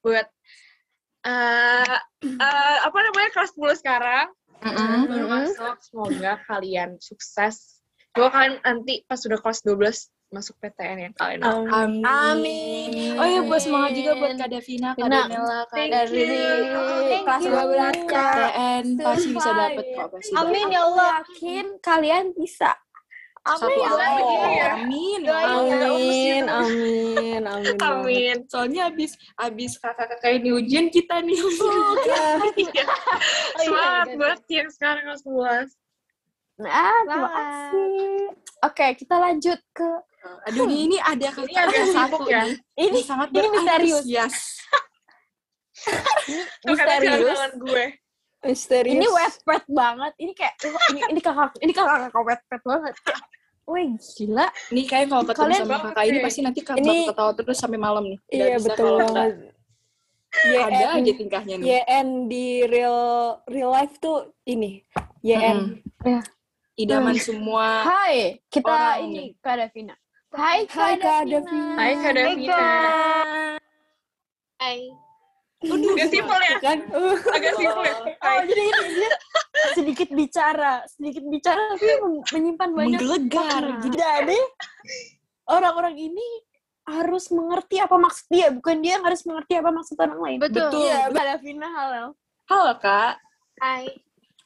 buat 0.00 0.24
eh 1.20 1.96
eh, 2.22 2.76
apa 2.80 2.98
namanya 3.02 3.28
kelas 3.30 3.52
10 3.52 3.76
sekarang 3.76 4.32
Mm-mm. 4.64 5.08
baru 5.08 5.26
masuk 5.28 5.76
semoga 5.84 6.32
kalian 6.48 6.96
sukses 7.02 7.84
semoga 8.12 8.30
kalian 8.32 8.54
nanti 8.64 9.04
pas 9.04 9.20
sudah 9.20 9.36
kelas 9.36 9.60
12 9.64 10.08
masuk 10.26 10.58
PTN 10.58 10.98
yang 10.98 11.14
kalian 11.14 11.38
mau. 11.38 11.62
Amin. 11.70 12.02
Amin. 12.02 13.14
Oh 13.14 13.26
iya, 13.26 13.40
buat 13.46 13.62
semangat 13.62 13.94
juga 13.94 14.18
buat 14.18 14.34
Kak 14.34 14.48
Davina, 14.50 14.90
Kak. 14.98 15.06
Danila, 15.06 15.60
Kak 15.70 15.86
Dari. 15.86 16.22
kelas 17.22 17.42
you. 17.46 17.54
12 17.54 18.10
Kak. 18.10 18.34
PTN 18.34 18.84
pasti 18.98 19.28
bisa 19.30 19.50
dapet 19.54 19.84
kok 19.94 20.08
pasti. 20.10 20.32
Amin 20.34 20.66
ya 20.74 20.80
Allah 20.82 21.22
yakin 21.22 21.66
kalian 21.78 22.24
bisa. 22.34 22.74
Satu 23.54 23.70
Amin. 23.70 23.86
album. 23.86 24.26
Iya. 24.26 24.66
Amin. 24.74 25.20
Amin. 25.22 25.22
ya. 25.22 25.36
Amin, 25.46 26.44
amin, 26.50 27.40
amin. 27.46 27.74
banget. 27.78 27.82
Amin. 27.86 28.36
Soalnya 28.50 28.82
abis 28.90 29.12
abis 29.38 29.72
kakak-kakak 29.78 30.42
ini 30.42 30.50
ujian 30.50 30.86
kita 30.90 31.22
nih. 31.22 31.38
Ya, 31.38 32.26
Iya. 32.66 32.84
Semangat 33.62 34.08
banget 34.18 34.40
yang 34.50 34.68
sekarang 34.74 35.02
kelas 35.06 35.22
11. 35.22 36.66
Ah, 36.66 36.98
terima 37.04 37.28
kasih. 37.30 38.32
Oke, 38.64 38.86
kita 38.96 39.14
lanjut 39.20 39.60
ke 39.76 39.88
Aduh, 40.50 40.66
ini, 40.66 40.90
ini 40.90 40.96
ada 40.98 41.30
Ini 41.30 41.54
agak 41.54 41.86
satu 41.94 42.26
ya. 42.26 42.42
nih. 42.50 42.58
ini 42.82 42.98
yang 42.98 43.06
sangat 43.06 43.28
ini 43.30 43.46
misterius. 43.46 44.02
kata 46.66 46.92
misterius. 46.98 47.40
gue. 47.62 47.84
misterius. 48.42 48.94
Ini 48.98 49.06
wetpad 49.06 49.62
banget. 49.70 50.12
Ini 50.18 50.32
kayak 50.34 50.54
ini 50.90 51.00
ini 51.14 51.20
kakak 51.22 51.54
ini 51.62 51.70
kakak 51.70 52.10
kakak 52.10 52.22
wetpad 52.26 52.60
banget. 52.66 52.94
Wih, 53.66 53.90
gila. 53.98 54.46
Nih 54.70 54.84
kayak 54.86 55.10
kalau 55.10 55.22
ketemu 55.22 55.42
Kalian- 55.42 55.60
sama 55.60 55.76
kakak 55.82 56.04
ini 56.06 56.18
pasti 56.22 56.40
nanti 56.40 56.60
kakak 56.62 56.78
Ini- 56.80 57.06
ketawa 57.10 57.32
terus 57.34 57.58
sampai 57.58 57.78
malam 57.78 58.04
nih. 58.06 58.18
Iya, 58.30 58.44
bisa 58.56 58.70
betul 58.72 58.86
kalau 58.86 58.98
banget. 59.12 59.34
YN, 60.36 60.62
Ada 60.62 60.86
aja 60.92 61.12
tingkahnya 61.16 61.54
nih. 61.56 61.66
YN 61.66 62.06
di 62.28 62.46
real 62.62 63.00
real 63.46 63.70
life 63.72 63.98
tuh 63.98 64.30
ini. 64.44 64.84
YN. 65.20 65.82
Mm-mm. 65.98 66.20
Idaman 66.76 67.16
semua. 67.16 67.82
Hai, 67.82 68.38
kita 68.46 68.68
Orang 68.68 69.08
ini 69.08 69.32
Kak 69.40 69.56
Davina. 69.56 69.96
Hai 70.30 70.68
Hai, 70.68 70.94
Kak 70.94 71.00
Kak 71.00 71.20
Davina. 71.24 71.74
Hai 71.74 71.92
Kak 71.96 72.12
Davina. 72.12 72.60
Hai. 74.56 74.78
Agak 75.64 76.08
simpel 76.12 76.38
ya. 76.38 76.56
Kan? 76.60 76.78
Agak 77.32 77.52
simpel 77.56 77.82
ya. 77.82 77.94
Oh, 78.20 78.40
jadi 78.44 78.62
ini 78.62 79.06
sedikit 79.72 80.08
bicara, 80.12 80.84
sedikit 80.88 81.24
bicara 81.26 81.74
tapi 81.74 81.86
menyimpan 82.32 82.70
banyak 82.72 83.00
Menggelegar. 83.00 83.64
Jadi 83.82 84.38
orang-orang 85.46 85.96
ini 85.96 86.26
harus 86.86 87.34
mengerti 87.34 87.82
apa 87.82 87.98
maksud 87.98 88.26
dia, 88.30 88.48
bukan 88.54 88.78
dia 88.78 88.98
yang 88.98 89.04
harus 89.04 89.26
mengerti 89.26 89.58
apa 89.58 89.70
maksud 89.74 89.96
orang 89.98 90.20
lain. 90.22 90.38
Betul. 90.38 90.70
Betul. 90.70 90.86
Iya, 90.86 91.00
Kak 91.10 91.24
Davina 91.26 91.68
halo. 91.68 92.04
Halo 92.46 92.72
kak. 92.78 93.14
Hai. 93.58 93.90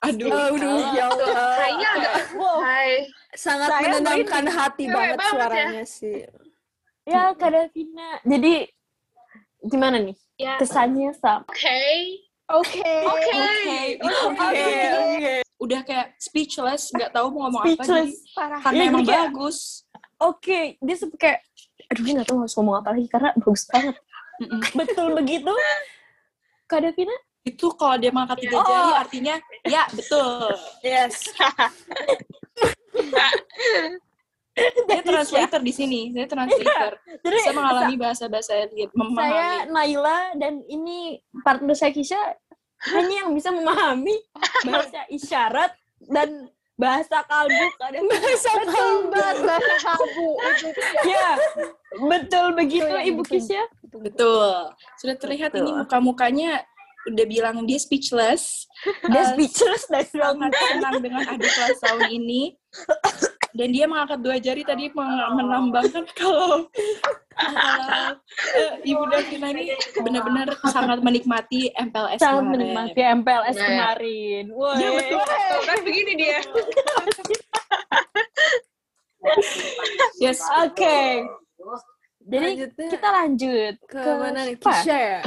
Aduh. 0.00 0.32
Aduh, 0.32 0.80
ya 0.96 1.12
Allah. 1.12 1.36
Kayaknya 1.60 1.88
agak. 2.00 2.14
Wow. 2.32 2.56
Hai. 2.64 2.90
Sangat 3.36 3.68
Saya 3.68 3.82
menenangkan 3.92 4.44
hati 4.48 4.84
Cewek 4.88 4.96
banget 4.96 5.16
banget 5.20 5.28
ya. 5.28 5.36
suaranya 5.36 5.84
sih. 5.84 6.18
Ya, 7.04 7.22
Kak 7.36 7.50
Davina. 7.52 8.08
Jadi 8.24 8.54
gimana 9.60 10.00
nih 10.00 10.16
Ya. 10.40 10.56
kesannya 10.56 11.12
sama? 11.20 11.44
Oke. 11.44 11.76
Oke. 12.50 12.82
Oke. 13.06 13.32
Kayak 14.34 15.44
udah 15.56 15.80
kayak 15.84 16.06
speechless, 16.16 16.90
nggak 16.90 17.12
tahu 17.12 17.30
mau 17.30 17.46
ngomong 17.46 17.62
apa. 17.62 17.68
Jadi, 17.68 17.78
Speechless. 17.78 18.12
Parah. 18.32 18.60
karena 18.60 18.82
emang 18.86 19.04
kayak- 19.04 19.28
bagus. 19.28 19.84
Oke, 20.18 20.76
dia 20.78 20.94
sempat 20.94 21.18
kayak, 21.18 21.40
aduh 21.86 22.02
dia 22.02 22.14
gak 22.14 22.28
tahu 22.28 22.38
harus 22.40 22.52
ngomong 22.52 22.76
apa 22.76 22.92
lagi 22.92 23.08
karena 23.08 23.32
bagus 23.34 23.66
banget. 23.66 23.96
Betul 24.74 25.14
begitu? 25.14 25.52
Kak 26.66 26.82
Davina? 26.82 27.14
Itu 27.40 27.72
kalau 27.72 27.96
dia 27.96 28.12
mengangkat 28.12 28.44
tiga 28.44 28.56
Oh. 28.56 28.62
jari 28.62 28.92
artinya 28.98 29.40
ya 29.64 29.88
betul. 29.90 30.54
Yes. 30.84 31.24
Saya 34.58 35.02
translator 35.06 35.60
di 35.62 35.72
sini. 35.72 36.00
Saya 36.10 36.26
translator. 36.26 36.92
Jadi 37.22 37.36
Bisa 37.38 37.52
mengalami 37.54 37.94
bahasa-bahasa 37.96 38.50
lihat, 38.58 38.70
saya 38.74 38.90
memahami. 38.92 39.70
Naila 39.70 40.18
dan 40.36 40.60
ini 40.66 41.22
partner 41.46 41.74
saya 41.78 41.94
Kisha 41.94 42.18
hanya 42.90 43.24
yang 43.26 43.30
bisa 43.36 43.52
memahami 43.52 44.16
bahasa 44.66 45.04
isyarat 45.12 45.72
dan 46.08 46.48
bahasa 46.80 47.20
kalbu 47.28 47.66
kadang 47.76 48.08
Bahasa 48.10 48.50
Betul 48.56 48.94
banget 49.12 49.36
bahasa 49.44 49.74
kalbu. 49.84 50.30
Ya 51.12 51.30
betul 52.08 52.46
begitu 52.56 52.88
yang 52.88 53.06
ibu 53.16 53.22
Kisha 53.22 53.62
Betul. 53.90 54.72
Sudah 54.96 55.16
terlihat 55.18 55.52
Betul. 55.52 55.66
ini 55.66 55.70
muka-mukanya 55.84 56.50
udah 57.08 57.26
bilang 57.26 57.64
dia 57.64 57.80
speechless. 57.80 58.68
dia 59.08 59.22
Eh, 59.24 59.26
speechless 59.34 59.88
dan 59.88 60.04
sangat 60.04 60.52
senang 60.52 60.96
dengan 61.00 61.24
adik 61.26 61.48
kelas 61.48 61.78
tahun 61.80 62.06
ini. 62.12 62.54
Dan 63.50 63.68
dia 63.68 63.84
mengangkat 63.84 64.18
dua 64.18 64.36
jari 64.36 64.62
tadi 64.62 64.86
menambahkan 64.88 66.04
kalau 66.12 66.70
kalau, 67.32 68.12
eh, 68.52 68.72
Ibu 68.84 69.02
Davina 69.06 69.48
ini 69.48 69.72
benar-benar 69.96 70.52
sangat 70.66 71.00
menikmati 71.00 71.72
MPLS 71.72 72.20
sangat 72.20 72.42
kemarin. 72.42 72.52
menikmati 72.52 73.00
MPLS 73.00 73.56
Nah. 73.56 73.66
kemarin. 73.66 74.44
Woi. 74.50 74.74
Iya, 74.76 74.88
betul. 74.92 75.20
Kan 75.64 75.78
begini 75.82 76.12
dia. 76.14 76.38
Yes. 80.18 80.40
Oke. 80.60 81.24
Jadi 82.22 82.48
Lanjutnya 82.56 82.88
kita 82.88 83.08
lanjut 83.10 83.74
ke, 83.84 83.98
ke 83.98 84.10
mana 84.12 84.40
nih? 84.44 84.56
Kisha 84.56 84.96
ya? 84.96 85.20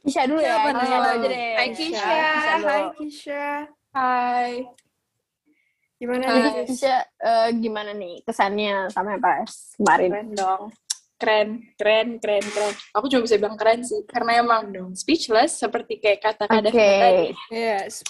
Kisha 0.00 0.22
dulu 0.26 0.40
ya. 0.40 0.46
Siapa 0.48 0.68
Kisha 0.72 0.82
nih? 0.82 0.98
dulu 0.98 1.10
aja 1.12 1.26
deh. 1.28 1.52
Hai, 1.54 1.68
Kisha. 1.70 2.18
Hai 2.58 2.82
Kisha. 2.96 3.46
Hai. 3.92 4.52
Gimana 6.02 6.24
nih? 6.34 6.66
Eh, 6.66 7.48
gimana 7.62 7.90
nih 7.94 8.26
kesannya 8.26 8.90
sama 8.90 9.14
MPLS 9.22 9.78
kemarin? 9.78 10.10
Keren 10.10 10.28
dong. 10.34 10.62
Keren, 11.14 11.48
keren, 11.78 12.08
keren, 12.18 12.42
keren. 12.42 12.74
Aku 12.98 13.06
cuma 13.06 13.22
bisa 13.22 13.38
bilang 13.38 13.54
keren 13.54 13.86
sih, 13.86 14.02
karena 14.10 14.42
emang 14.42 14.74
dong 14.74 14.98
speechless 14.98 15.62
seperti 15.62 16.02
kayak 16.02 16.18
kata-kata 16.18 16.66
Oke. 16.66 16.74
tadi. 16.74 17.28
Yes. 17.54 18.02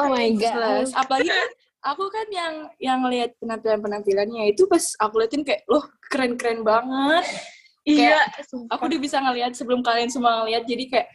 Oh 0.00 0.08
my 0.08 0.32
god. 0.32 0.40
Speechless. 0.40 0.88
Apalagi 0.96 1.28
kan 1.28 1.50
aku 1.92 2.04
kan 2.08 2.26
yang 2.32 2.54
yang 2.80 3.00
lihat 3.04 3.36
penampilan-penampilannya 3.36 4.56
itu 4.56 4.64
pas 4.64 4.96
aku 4.96 5.20
liatin 5.20 5.44
kayak 5.44 5.68
loh 5.68 5.84
keren-keren 6.08 6.64
banget. 6.64 7.28
Iya. 7.84 8.16
Aku 8.72 8.88
udah 8.88 9.00
bisa 9.04 9.20
ngeliat 9.20 9.52
sebelum 9.52 9.84
kalian 9.84 10.08
semua 10.08 10.40
ngeliat 10.40 10.64
jadi 10.64 10.84
kayak 10.88 11.08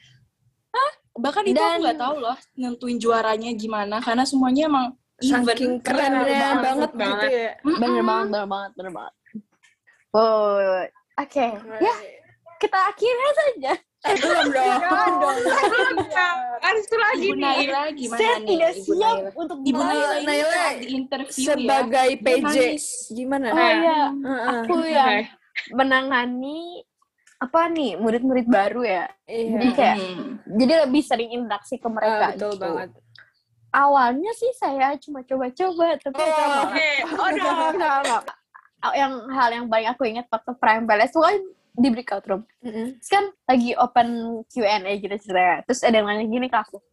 Hah? 0.72 0.92
Bahkan 1.18 1.44
itu 1.50 1.58
Dan- 1.58 1.82
aku 1.82 1.84
nggak 1.84 2.00
tahu 2.00 2.16
loh 2.22 2.38
nentuin 2.54 3.01
juaranya 3.01 3.50
gimana 3.58 3.98
karena 3.98 4.30
semuanya 4.30 4.70
emang. 4.70 4.94
Saking 5.22 5.74
kerennya 5.80 6.25
banget, 6.25 6.62
banget 6.62 6.90
gitu 6.90 6.98
banget. 6.98 7.30
ya. 7.30 7.51
Bener 7.62 8.01
banget, 8.01 8.25
bener 8.28 8.46
banget, 8.48 8.72
bener 8.75 8.92
banget. 8.92 9.13
Oh, 10.12 10.58
oke. 11.16 11.46
Ya, 11.80 11.96
kita 12.58 12.78
akhirnya 12.84 13.30
saja. 13.34 13.74
Eh, 14.01 14.16
belum 14.22 14.46
dong. 14.50 15.38
Harus 16.58 16.84
itu 16.84 16.98
lagi 16.98 17.22
Ibu 17.24 17.34
nih. 17.34 17.44
Naila 17.44 17.82
gimana 17.92 18.18
Saya 18.18 18.36
nih? 18.36 18.48
tidak 18.50 18.72
Ibu 18.74 18.84
siap 18.90 18.98
Naila? 19.16 19.32
untuk 19.38 19.58
Ibu. 19.62 19.78
Naila 19.78 20.10
Naila 20.22 20.66
di 20.74 20.88
interview 20.92 21.46
Sebagai 21.46 22.08
ya. 22.10 22.20
PJ, 22.20 22.56
gimana? 23.12 23.48
Oh 23.48 23.70
iya, 23.72 24.00
Heeh. 24.12 24.56
aku 24.58 24.75
yang 24.84 25.13
menangani 25.72 26.82
apa 27.38 27.66
nih 27.68 27.98
murid-murid 27.98 28.46
baru 28.46 28.82
ya. 28.82 29.06
Iya. 29.25 29.48
Jadi 29.51 29.68
kayak 29.72 29.96
Hmm. 29.98 30.30
jadi 30.48 30.74
lebih 30.86 31.01
sering 31.01 31.30
interaksi 31.32 31.75
ke 31.75 31.88
mereka. 31.88 32.13
Ah, 32.22 32.30
betul 32.32 32.51
gitu. 32.51 32.62
banget. 32.63 32.90
Awalnya 33.72 34.32
sih 34.36 34.51
saya 34.54 35.00
cuma 35.00 35.24
coba-coba, 35.24 35.96
tapi 35.98 36.20
Oh, 36.20 36.68
Oke. 36.68 36.90
Oh, 37.24 37.30
no. 37.72 38.20
yang 38.92 39.13
hal 39.30 39.50
yang 39.50 39.66
paling 39.66 39.88
aku 39.88 40.04
ingat 40.06 40.28
waktu 40.28 40.51
prime 40.56 40.84
itu 40.84 41.18
kan 41.18 41.38
di 41.72 41.88
breakout 41.88 42.25
room. 42.28 42.44
Mm-mm. 42.60 43.00
Terus 43.00 43.10
kan 43.10 43.25
lagi 43.46 43.72
open 43.75 44.08
Q&A 44.46 44.75
gitu 44.98 45.16
ceritanya. 45.18 45.63
Terus 45.63 45.80
ada 45.82 45.96
yang 45.96 46.08
nanya 46.08 46.25
gini 46.25 46.48
ke 46.48 46.58
aku. 46.58 46.84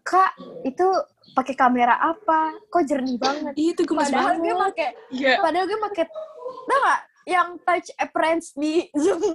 Kak, 0.00 0.38
itu 0.62 0.86
pakai 1.34 1.58
kamera 1.58 1.98
apa? 1.98 2.54
Kok 2.70 2.84
jernih 2.86 3.18
banget? 3.18 3.52
Ih, 3.58 3.74
itu 3.74 3.82
gemes 3.82 4.06
Padahal 4.06 4.38
gue 4.38 4.46
banget. 4.46 4.62
pakai 4.62 4.88
Iya. 5.10 5.42
padahal 5.42 5.66
gue 5.66 5.78
pakai 5.82 6.04
tau 6.06 6.78
gak 6.78 7.00
yang 7.26 7.48
touch 7.58 7.90
appearance 7.98 8.54
di 8.54 8.86
Zoom 8.94 9.34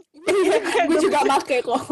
gue 0.88 0.98
juga 1.04 1.28
make 1.28 1.60
kok. 1.60 1.84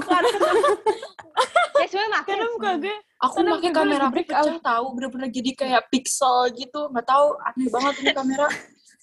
Ya 1.89 1.97
sebenarnya 1.97 2.11
makin. 2.11 2.27
karena 2.29 2.45
muka 2.49 2.71
gue 2.77 2.95
Aku 3.19 3.35
pakai 3.35 3.59
gue 3.59 3.71
kamera 3.73 4.05
break 4.07 4.29
out. 4.29 4.45
pecah 4.45 4.59
tahu, 4.63 4.85
bener-bener 4.93 5.27
jadi 5.27 5.51
kayak 5.53 5.81
pixel 5.89 6.37
gitu. 6.53 6.81
Nggak 6.87 7.03
tahu, 7.03 7.27
aneh 7.41 7.67
banget 7.67 7.93
ini 7.97 8.11
kamera. 8.13 8.47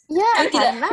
ya 0.08 0.30
Eh, 0.38 0.46
tidak. 0.46 0.70
karena 0.72 0.90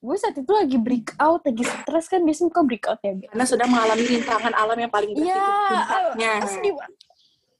gue 0.00 0.16
saat 0.16 0.32
itu 0.34 0.48
lagi 0.48 0.76
breakout 0.76 1.40
lagi 1.44 1.60
stres 1.62 2.06
kan 2.06 2.20
biasanya 2.20 2.48
muka 2.48 2.60
breakout 2.64 3.00
ya 3.00 3.12
Bi. 3.12 3.26
Karena 3.26 3.44
sedang 3.44 3.68
mengalami 3.68 4.02
rintangan 4.02 4.52
alam 4.54 4.74
yang 4.74 4.88
paling 4.88 5.10
berat 5.12 5.22
Iya, 5.22 5.36
itu 5.36 5.68
puncaknya. 5.68 6.32
asli 6.40 6.68
banget. 6.70 6.94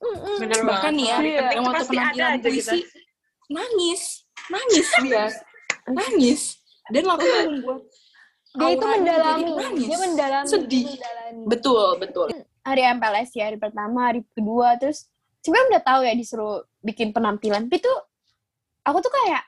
Mm-mm. 0.01 0.37
Bener 0.41 0.59
Bahkan 0.59 0.73
banget. 0.81 0.93
nih 0.97 1.05
ya, 1.05 1.17
Iya. 1.21 1.43
yang 1.53 1.63
waktu 1.63 1.85
penampilan 1.85 2.31
gitu. 2.33 2.49
puisi, 2.49 2.79
nangis. 3.47 4.03
Nangis 4.49 4.89
dia. 4.99 5.25
nangis. 5.87 6.41
Dan 6.89 7.03
langsung 7.05 7.29
membuat 7.47 7.81
Dia 8.51 8.67
itu 8.69 8.87
mendalami. 8.89 9.51
Dia 9.79 9.99
mendalami. 10.01 10.47
Sedih. 10.49 10.83
dia 10.83 10.97
mendalami. 10.97 11.43
Betul, 11.47 11.87
betul. 11.99 12.29
Hari 12.65 12.83
MPLS 12.85 13.31
ya 13.35 13.49
hari 13.49 13.59
pertama 13.59 14.13
hari 14.13 14.21
kedua 14.37 14.77
terus 14.77 15.09
sebenarnya 15.41 15.69
udah 15.77 15.83
tahu 15.85 16.01
ya 16.07 16.15
disuruh 16.15 16.57
bikin 16.85 17.11
penampilan. 17.11 17.67
Tapi 17.67 17.79
tuh 17.81 17.99
aku 18.85 18.99
tuh 19.03 19.13
kayak 19.13 19.43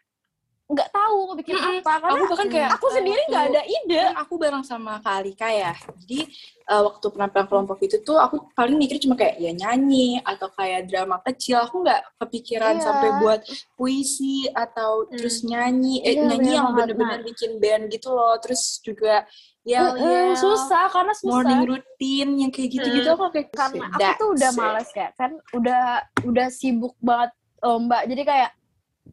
nggak 0.73 0.89
tahu 0.89 1.17
mau 1.29 1.37
bikin 1.37 1.55
Mm-mm. 1.55 1.79
apa 1.79 1.93
karena 2.01 2.17
Aku 2.17 2.25
bahkan 2.33 2.49
kayak 2.49 2.71
aku 2.75 2.87
sendiri 2.91 3.21
nggak 3.29 3.45
ada 3.53 3.63
ide 3.63 4.03
aku 4.17 4.35
bareng 4.41 4.65
sama 4.65 4.99
Kak 4.99 5.15
Alika 5.21 5.49
ya. 5.49 5.73
Jadi 6.01 6.21
eh, 6.63 6.83
waktu 6.83 7.07
penampilan 7.09 7.47
kelompok 7.47 7.79
itu 7.81 7.97
tuh 8.01 8.17
aku 8.17 8.49
paling 8.53 8.75
mikir 8.75 8.97
cuma 8.99 9.13
kayak 9.15 9.37
ya 9.37 9.53
nyanyi 9.53 10.19
atau 10.25 10.49
kayak 10.51 10.89
drama 10.89 11.21
kecil. 11.23 11.61
Aku 11.61 11.85
nggak 11.85 12.01
kepikiran 12.19 12.81
Iya. 12.81 12.85
sampai 12.85 13.09
buat 13.21 13.41
puisi 13.77 14.49
atau 14.49 15.05
terus 15.09 15.45
nyanyi. 15.45 16.01
Eh, 16.03 16.17
Iya, 16.17 16.23
nyanyi 16.33 16.51
yang 16.57 16.69
bener-bener 16.73 17.21
bikin 17.21 17.61
band 17.61 17.93
gitu 17.93 18.09
loh. 18.11 18.35
Terus 18.41 18.81
juga 18.81 19.29
ya 19.63 19.95
Mm-mm, 19.95 20.35
susah 20.35 20.91
karena 20.91 21.15
susah 21.15 21.31
morning 21.31 21.63
routine 21.63 22.31
yang 22.35 22.51
kayak 22.51 22.67
gitu-gitu 22.75 23.15
aku 23.15 23.31
kayak 23.31 23.55
karena 23.55 23.87
aku 23.95 24.11
tuh 24.19 24.29
udah 24.35 24.51
males 24.59 24.91
ya 24.91 25.09
kan 25.15 25.31
udah 25.55 25.83
udah 26.27 26.47
sibuk 26.51 26.99
banget 26.99 27.31
lomba 27.63 28.03
jadi 28.03 28.23
kayak 28.27 28.51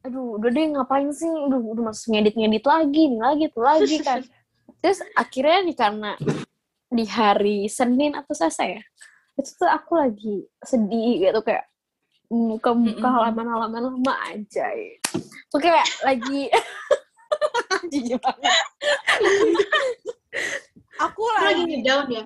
aduh 0.05 0.39
udah 0.39 0.49
deh 0.53 0.65
ngapain 0.75 1.09
sih? 1.11 1.27
Udah 1.27 1.59
udah 1.59 1.83
masuk 1.91 2.13
ngedit 2.13 2.35
ngedit 2.37 2.65
lagi 2.65 3.01
nih 3.11 3.21
lagi 3.21 3.45
tuh 3.51 3.63
lagi 3.63 3.97
kan. 4.01 4.21
Terus 4.81 5.03
akhirnya 5.17 5.59
nih 5.65 5.75
karena 5.75 6.11
di 6.89 7.05
hari 7.05 7.67
Senin 7.69 8.17
atau 8.17 8.33
Selasa 8.33 8.65
ya 8.65 8.81
itu 9.39 9.55
tuh 9.55 9.71
aku 9.71 9.95
lagi 9.95 10.43
sedih 10.59 11.23
gitu 11.23 11.39
kayak 11.39 11.63
muka 12.27 12.75
muka 12.75 13.07
halaman 13.07 13.47
halaman 13.47 13.81
lama 13.87 14.13
aja 14.27 14.67
ya. 14.67 14.95
Tuh 15.49 15.59
kayak 15.63 15.87
lagi 16.03 16.51
jijik 17.91 18.19
banget. 18.19 18.53
Aku 20.99 21.23
lagi 21.39 21.47
lagi 21.47 21.63
ngedown 21.71 22.07
ya? 22.11 22.23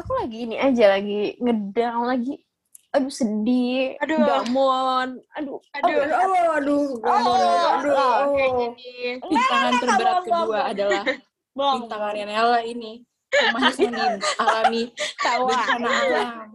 Aku 0.00 0.10
lagi 0.16 0.38
ini 0.48 0.56
aja 0.56 0.84
lagi 0.96 1.36
ngedown 1.38 2.08
lagi 2.08 2.40
aduh 2.88 3.12
sedih 3.12 4.00
Aduh. 4.00 4.16
gamon 4.18 5.20
aduh 5.36 5.60
Aduh. 5.76 6.00
Oh, 6.08 6.48
aduh, 6.56 6.84
gamon. 6.98 7.36
Oh, 7.36 7.68
aduh. 7.76 7.92
oh. 7.92 8.32
kayaknya 8.32 8.66
nih 8.72 9.20
Rintangan 9.20 9.72
terberat 9.76 9.98
bang, 10.00 10.24
bang, 10.24 10.24
kedua 10.24 10.60
adalah 10.64 11.04
rintangannya 11.52 12.24
Nela 12.24 12.60
ini. 12.62 12.92
Rumahnya 13.28 13.72
sedang 13.76 14.16
alami 14.40 14.82
tahu 15.20 15.42
bencana 15.46 15.88
alam. 15.90 16.48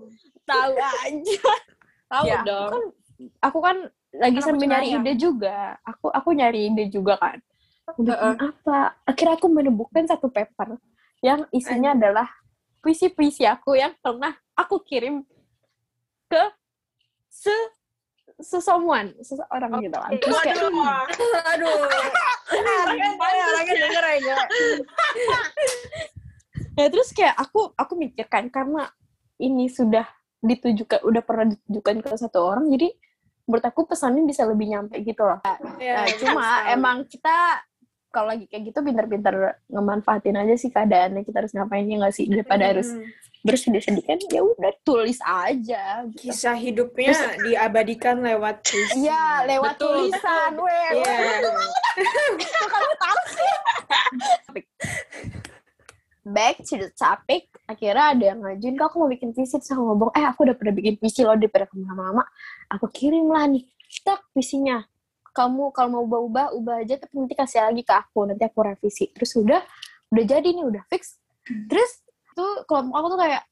tahu 0.43 0.71
aja 0.73 1.37
Tahu 2.09 2.25
Ya, 2.25 2.39
dong. 2.41 2.69
kan 2.71 2.83
aku 3.41 3.59
kan 3.61 3.77
lagi 4.13 4.39
Kan 4.41 4.45
sambil 4.47 4.65
aku 4.65 4.71
nyari 4.73 4.87
ide 4.91 5.13
juga 5.15 5.57
aku 5.81 6.05
aku 6.09 6.29
nyari 6.33 6.59
ide 6.67 6.83
juga 6.89 7.13
kan 7.17 7.37
bikin 7.93 8.09
Heeh. 8.09 8.33
apa 8.39 8.77
akhirnya 9.03 9.35
aku 9.37 9.47
menemukan 9.49 10.03
satu 10.07 10.29
paper 10.29 10.77
yang 11.21 11.45
isinya 11.49 11.93
adalah 11.93 12.25
puisi-puisi 12.79 13.43
aku 13.43 13.75
yang 13.75 13.93
pernah 13.99 14.33
aku 14.53 14.81
kirim 14.81 15.21
ke 16.33 16.43
se 17.29 17.53
sesomeone 18.41 19.13
seseorang 19.21 19.77
gitu 19.85 19.97
kan. 19.97 20.11
Terus 20.17 20.37
kayak 20.41 20.57
Aduh. 20.57 21.77
orangnya 22.53 23.11
orangnya 23.21 23.75
denger 23.77 24.05
aja. 24.17 24.35
Ya 26.73 26.87
terus 26.93 27.13
kayak 27.13 27.37
aku 27.37 27.69
aku 27.77 27.93
mikirkan 27.93 28.49
karena 28.49 28.89
ini 29.37 29.69
sudah 29.69 30.09
ditujukan 30.41 31.05
udah 31.05 31.21
pernah 31.21 31.53
ditujukan 31.53 32.03
ke 32.03 32.09
satu 32.19 32.43
orang 32.43 32.67
jadi 32.67 32.91
menurut 33.47 33.63
aku 33.63 33.87
pesannya 33.87 34.23
bisa 34.27 34.47
lebih 34.47 34.71
nyampe 34.71 34.97
gitu 35.03 35.23
loh. 35.23 35.39
Ya, 35.77 36.03
Nah, 36.03 36.07
cuma 36.15 36.47
emang 36.71 36.97
kita 37.07 37.61
kalau 38.13 38.29
lagi 38.29 38.45
kayak 38.45 38.69
gitu 38.69 38.85
pintar-pintar 38.85 39.57
ngemanfaatin 39.65 40.37
aja 40.37 40.53
sih 40.53 40.69
keadaannya 40.69 41.25
kita 41.25 41.41
harus 41.41 41.51
ngapain 41.57 41.89
ya 41.89 41.97
nggak 41.97 42.13
sih 42.13 42.29
daripada 42.29 42.69
harus 42.69 42.93
bersedih-sedih 43.43 44.05
kan 44.07 44.19
ya 44.31 44.39
udah 44.39 44.71
tulis 44.87 45.19
aja 45.19 46.07
gitu. 46.07 46.31
kisah 46.31 46.55
hidupnya 46.55 47.11
diabadikan 47.43 48.23
lewat 48.23 48.63
puisi. 48.63 49.03
Iya, 49.03 49.43
lewat 49.43 49.75
Betul. 49.75 50.07
tulisan, 50.07 50.51
weh. 50.63 50.89
Iya. 50.95 51.19
Kok 52.39 52.67
kamu 52.71 52.93
tahu 52.95 53.19
sih? 53.35 53.53
Back 56.23 56.63
to 56.63 56.79
the 56.79 56.87
topic, 56.95 57.51
akhirnya 57.67 58.15
ada 58.15 58.23
yang 58.31 58.39
ngajuin, 58.39 58.79
kak 58.79 58.87
aku 58.87 59.03
mau 59.03 59.11
bikin 59.11 59.35
puisi, 59.35 59.59
terus 59.59 59.75
aku 59.75 59.83
ngomong, 59.91 60.15
eh 60.15 60.23
aku 60.23 60.47
udah 60.47 60.55
pernah 60.55 60.71
bikin 60.71 60.95
puisi 60.95 61.19
loh, 61.27 61.35
daripada 61.35 61.67
kamu 61.67 61.83
lama-lama, 61.83 62.23
aku 62.71 62.87
kirim 62.95 63.27
lah 63.27 63.43
nih, 63.51 63.67
tak 64.07 64.23
puisinya. 64.31 64.87
Kamu 65.33 65.73
kalau 65.73 65.89
mau 65.89 66.03
ubah-ubah, 66.05 66.53
ubah 66.53 66.85
aja, 66.85 66.95
tapi 67.01 67.17
nanti 67.17 67.33
kasih 67.33 67.65
lagi 67.65 67.81
ke 67.81 67.93
aku, 67.93 68.29
nanti 68.29 68.45
aku 68.45 68.61
revisi. 68.61 69.09
Terus 69.09 69.33
udah, 69.33 69.61
udah 70.13 70.23
jadi 70.23 70.45
nih, 70.45 70.65
udah 70.69 70.83
fix. 70.87 71.17
Terus 71.43 72.05
tuh 72.37 72.61
kelompok 72.69 72.95
aku 72.95 73.07
tuh 73.17 73.19
kayak, 73.25 73.43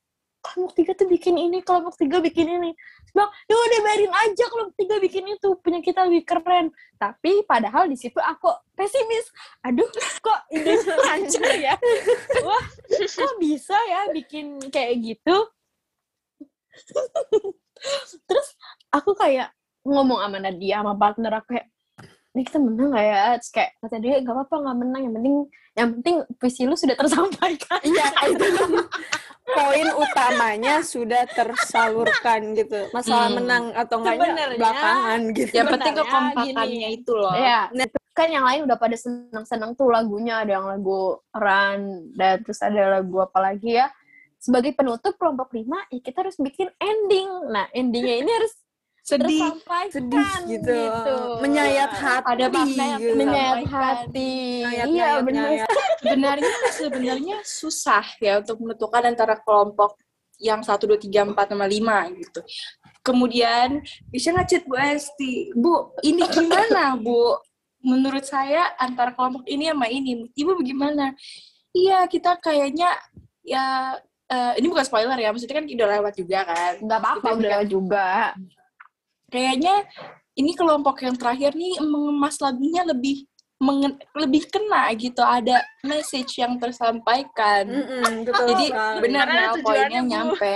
kelompok 0.42 0.74
tiga 0.74 0.92
tuh 0.98 1.08
bikin 1.10 1.36
ini, 1.38 1.62
kelompok 1.62 1.98
tiga 1.98 2.18
bikin 2.22 2.50
ini. 2.50 2.74
Bilang, 3.14 3.30
ya 3.46 3.56
udah 3.58 3.80
biarin 3.86 4.14
aja 4.14 4.46
kelompok 4.50 4.76
tiga 4.78 4.96
bikin 4.98 5.26
itu, 5.30 5.50
punya 5.62 5.80
kita 5.82 6.06
lebih 6.06 6.26
keren. 6.26 6.74
Tapi 6.98 7.46
padahal 7.46 7.90
di 7.90 7.98
situ 7.98 8.18
aku 8.18 8.50
pesimis. 8.74 9.30
Aduh, 9.66 9.90
kok 10.26 10.40
idenya 10.54 10.96
lancar 10.98 11.54
ya? 11.70 11.76
Wah, 12.46 12.66
kok 12.94 13.34
bisa 13.38 13.78
ya 13.90 14.10
bikin 14.14 14.62
kayak 14.70 15.02
gitu? 15.02 15.50
Terus 18.30 18.48
aku 18.94 19.14
kayak 19.18 19.54
ngomong 19.84 20.20
sama 20.22 20.38
Nadia, 20.38 20.82
sama 20.82 20.94
partner 20.94 21.32
aku 21.42 21.58
kayak, 21.58 21.68
ini 22.32 22.42
kita 22.48 22.58
menang 22.62 22.90
gak 22.94 23.06
ya? 23.06 23.22
Terus 23.42 23.52
kayak, 23.52 23.72
kata 23.82 23.96
dia, 24.00 24.16
gak 24.22 24.34
apa-apa, 24.34 24.56
gak 24.64 24.78
menang. 24.78 25.02
Yang 25.04 25.14
penting, 25.20 25.36
yang 25.72 25.90
penting 25.98 26.16
puisi 26.38 26.62
lu 26.68 26.76
sudah 26.76 26.96
tersampaikan. 26.96 27.80
Iya, 27.84 28.08
itu 28.32 28.46
poin 29.52 29.88
utamanya 30.00 30.80
sudah 30.80 31.28
tersalurkan 31.28 32.56
gitu. 32.56 32.88
Masalah 32.96 33.28
Hmm. 33.28 33.36
menang 33.42 33.64
atau 33.76 34.00
enggaknya 34.00 34.56
belakangan 34.56 35.20
gitu. 35.36 35.54
Yang 35.60 35.68
penting 35.76 35.94
kekompakannya 36.00 36.88
gini. 36.88 36.98
itu 37.02 37.12
loh. 37.12 37.34
Iya. 37.36 37.68
Kan 38.12 38.28
yang 38.28 38.44
lain 38.44 38.68
udah 38.68 38.76
pada 38.76 38.96
seneng-seneng 38.96 39.76
tuh 39.76 39.92
lagunya. 39.92 40.44
Ada 40.44 40.60
yang 40.60 40.68
lagu 40.68 41.20
Run, 41.32 42.12
dan 42.16 42.44
terus 42.44 42.60
ada 42.64 43.00
lagu 43.00 43.20
apa 43.20 43.40
lagi 43.40 43.76
ya. 43.76 43.88
Sebagai 44.42 44.72
penutup 44.74 45.16
kelompok 45.20 45.52
lima, 45.54 45.84
ya 45.92 46.00
kita 46.00 46.24
harus 46.28 46.36
bikin 46.40 46.72
ending. 46.80 47.30
Nah, 47.52 47.68
endingnya 47.76 48.16
ini 48.24 48.32
harus 48.32 48.56
Sedih. 49.02 49.50
Sedih 49.90 50.30
gitu. 50.46 50.78
Menyayat 51.42 51.92
hati. 51.98 52.28
Ada 52.30 52.46
makna 52.54 52.84
yang 52.86 53.02
gitu. 53.02 53.16
Menyayat 53.18 53.66
hati. 53.66 54.34
Iya, 54.62 54.84
nyayat, 54.86 55.22
benar. 55.26 55.50
nyayat. 55.50 55.70
Sebenarnya 56.02 56.54
sebenarnya 56.74 57.38
susah 57.42 58.06
ya 58.22 58.40
untuk 58.40 58.62
menentukan 58.62 59.04
antara 59.10 59.36
kelompok 59.42 59.98
yang 60.42 60.66
satu 60.66 60.90
dua 60.90 60.98
tiga 60.98 61.22
empat 61.22 61.54
sama 61.54 61.70
lima 61.70 62.10
gitu. 62.14 62.42
Kemudian 63.02 63.82
bisa 64.10 64.34
ngechat 64.34 64.66
Bu 64.66 64.78
Esti, 64.78 65.54
Bu 65.54 65.94
ini 66.02 66.26
gimana 66.30 66.98
Bu? 66.98 67.38
Menurut 67.82 68.26
saya 68.26 68.78
antara 68.78 69.10
kelompok 69.14 69.46
ini 69.50 69.70
sama 69.70 69.90
ini, 69.90 70.30
Ibu 70.38 70.62
bagaimana? 70.62 71.18
Iya 71.74 72.06
kita 72.06 72.38
kayaknya 72.38 72.94
ya 73.42 73.98
eh, 74.30 74.54
ini 74.62 74.70
bukan 74.70 74.86
spoiler 74.86 75.18
ya, 75.18 75.34
maksudnya 75.34 75.58
kan 75.58 75.66
udah 75.66 75.88
lewat 75.98 76.14
juga 76.14 76.40
kan. 76.46 76.74
Nggak 76.78 77.00
apa-apa, 77.02 77.28
udah 77.42 77.50
lewat 77.58 77.70
juga. 77.70 78.10
Kayaknya 79.32 79.88
ini 80.36 80.52
kelompok 80.54 81.00
yang 81.02 81.16
terakhir 81.16 81.56
nih 81.56 81.80
mengemas 81.80 82.38
lagunya 82.44 82.84
lebih 82.84 83.24
mengen- 83.62 84.02
lebih 84.18 84.50
kena 84.50 84.90
gitu, 84.98 85.22
ada 85.22 85.62
message 85.86 86.42
yang 86.42 86.58
tersampaikan. 86.58 87.64
Betul 88.26 88.48
Jadi 88.52 88.66
benar 89.00 89.28
tujuannya, 89.56 89.64
poinnya 89.64 90.02
Bu. 90.02 90.10
nyampe. 90.10 90.56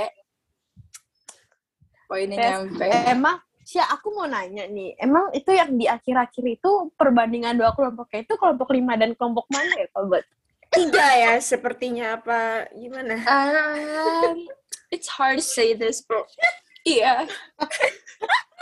Poinnya 2.10 2.38
Yes. 2.38 2.50
nyampe. 2.50 2.86
Emang, 3.08 3.38
Sya, 3.66 3.82
aku 3.90 4.14
mau 4.14 4.30
nanya 4.30 4.70
nih, 4.70 4.94
emang 5.02 5.34
itu 5.34 5.50
yang 5.50 5.74
di 5.74 5.90
akhir-akhir 5.90 6.46
itu 6.46 6.70
perbandingan 6.94 7.58
dua 7.58 7.74
kelompoknya 7.74 8.22
itu 8.22 8.38
kelompok 8.38 8.70
lima 8.70 8.94
dan 8.94 9.18
kelompok 9.18 9.50
mana 9.50 9.74
ya, 9.74 9.90
kalau 9.90 10.14
buat? 10.14 10.26
Tiga 10.70 11.08
ya 11.18 11.34
sepertinya 11.42 12.22
apa 12.22 12.70
gimana? 12.74 13.22
Um, 13.26 14.46
it's 14.94 15.10
hard 15.10 15.42
to 15.42 15.46
say 15.46 15.74
this, 15.74 16.06
bro. 16.06 16.26
Iya. 16.86 17.26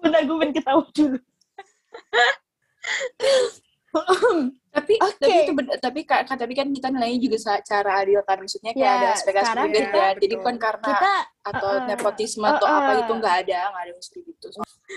Bentar, 0.00 0.20
gue 0.24 0.36
pengen 0.36 0.54
ketawa 0.54 0.84
dulu. 0.90 1.18
Tapi 4.70 4.94
Oke. 5.02 5.18
tapi 5.18 5.34
itu 5.50 5.52
tapi 5.82 6.00
Kak, 6.06 6.30
tapi 6.30 6.54
kan 6.54 6.70
kita 6.70 6.94
nilainya 6.94 7.18
juga 7.18 7.36
secara 7.42 7.98
adil 7.98 8.22
kan 8.22 8.38
maksudnya 8.38 8.70
kayak 8.70 8.86
Ya, 8.86 8.94
ada 8.94 9.08
aspek-aspek 9.18 9.42
sekarang 9.42 9.66
berbeda. 9.66 9.90
kita- 9.90 10.20
Jadi 10.22 10.34
bukan 10.38 10.56
karena 10.56 10.86
Kita, 10.86 11.14
atau 11.42 11.70
uh-uh. 11.74 11.86
nepotisme 11.90 12.46
atau 12.46 12.66
Uh-uh. 12.70 12.78
apa 12.78 12.92
itu 13.02 13.12
nggak 13.18 13.36
ada, 13.44 13.58
nggak 13.66 13.82
ada 13.82 13.92
mesti 13.92 14.18
gitu. 14.22 14.46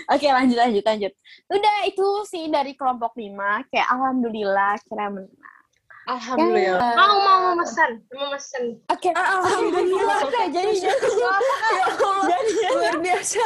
oke 0.06 0.26
lanjut, 0.30 0.56
lanjut, 0.56 0.84
lanjut. 0.86 1.12
Udah, 1.50 1.76
itu 1.84 2.06
sih 2.24 2.44
dari 2.46 2.72
kelompok 2.72 3.18
lima, 3.18 3.66
kayak 3.66 3.88
alhamdulillah 3.90 4.78
kira 4.80 5.10
menang. 5.10 5.63
Alhamdulillah. 6.04 6.80
Ya. 6.84 6.96
Mau 6.96 7.14
mau 7.16 7.38
mau 7.42 7.54
mesen, 7.56 7.90
mau 8.12 8.28
mesen. 8.28 8.76
Oke, 8.86 9.08
alhamdulillah. 9.10 10.18
Oke, 10.22 10.42
jadi 10.52 10.72
jadi 10.74 10.96
jadi 11.00 12.52
Luar 12.70 12.96
biasa. 13.00 13.42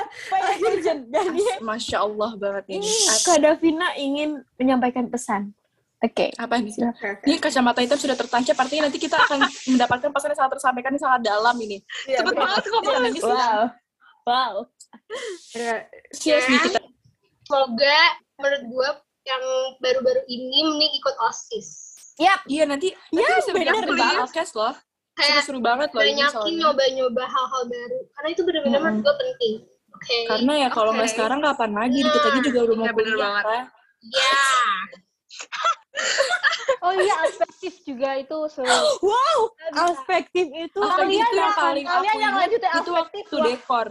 Jadi 1.09 1.43
Masya 1.63 1.97
Allah 2.03 2.31
banget 2.35 2.65
ini. 2.75 2.83
ini 2.83 3.17
Kak 3.23 3.39
Davina 3.39 3.95
ingin 3.95 4.43
menyampaikan 4.59 5.07
pesan. 5.07 5.55
Oke. 5.99 6.31
Apa 6.35 6.59
nih? 6.59 6.71
Silakan. 6.71 7.15
Ini 7.27 7.35
kacamata 7.39 7.79
hitam 7.83 7.99
sudah 7.99 8.15
tertancap, 8.15 8.55
artinya 8.55 8.87
nanti 8.87 8.99
kita 8.99 9.19
akan 9.19 9.39
mendapatkan 9.75 10.11
pesan 10.11 10.31
yang 10.31 10.39
sangat 10.39 10.53
tersampaikan 10.59 10.91
yang 10.95 11.03
sangat 11.03 11.21
dalam 11.27 11.57
ini. 11.59 11.79
Iya, 12.07 12.23
Cepet 12.23 12.35
banget 12.39 12.63
kok, 12.65 12.81
Bang. 12.83 13.03
Nangis. 13.03 13.23
Wow. 13.23 13.61
Wow. 14.27 14.55
Ya, 15.57 15.89
Cheers 16.13 16.45
nih 16.47 16.61
kita. 16.61 16.79
semoga 17.49 17.99
menurut 18.37 18.63
gue 18.69 18.89
yang 19.25 19.45
baru-baru 19.81 20.21
ini 20.29 20.69
mending 20.69 20.93
ikut 21.01 21.17
osis 21.25 21.88
Iya 22.19 22.35
nanti, 22.65 22.89
nanti 23.09 23.33
bisa 23.33 23.51
bener, 23.53 23.75
bikin 23.79 23.95
Bang. 23.95 24.17
podcast 24.21 24.53
loh. 24.53 24.75
kayak 25.15 25.43
Seru-seru 25.43 25.59
banget 25.61 25.89
loh 25.89 25.99
ini 26.01 26.15
banyakin 26.15 26.31
soalnya. 26.33 26.59
nyoba-nyoba 26.61 27.25
hal-hal 27.27 27.63
baru 27.65 27.99
karena 28.09 28.29
itu 28.29 28.43
benar-benar 28.43 28.81
menurut 28.81 29.01
gue 29.01 29.15
penting 29.17 29.55
oke 29.89 30.17
Karena 30.29 30.53
ya 30.57 30.69
kalau 30.69 30.91
nggak 30.93 31.05
Oke. 31.05 31.15
sekarang 31.15 31.39
kapan 31.41 31.71
lagi? 31.75 31.99
Dikit 32.01 32.23
lagi 32.25 32.41
juga 32.41 32.59
udah 32.61 32.77
mau 32.77 32.85
Iya, 32.85 32.93
bener 32.93 33.07
kuliah 33.09 33.23
banget. 33.25 33.45
kan. 33.45 33.65
ya 34.09 34.39
Oh 36.79 36.95
iya, 36.95 37.15
aspektif 37.21 37.75
juga 37.83 38.15
itu 38.17 38.39
seru. 38.49 38.71
Wow, 39.03 39.39
Bisa. 39.51 39.71
perspektif 39.75 40.47
itu 40.49 40.79
Apa 40.79 41.03
Kalian 41.03 41.19
yang 41.19 41.35
yang- 41.35 41.57
paling 41.57 41.85
kalian 41.85 41.99
aku 42.09 42.19
yang 42.21 42.35
lanjutin 42.37 42.63
itu 42.63 42.79
aspektif, 42.79 42.95
waktu 42.95 43.35
wah. 43.35 43.45
dekor. 43.45 43.89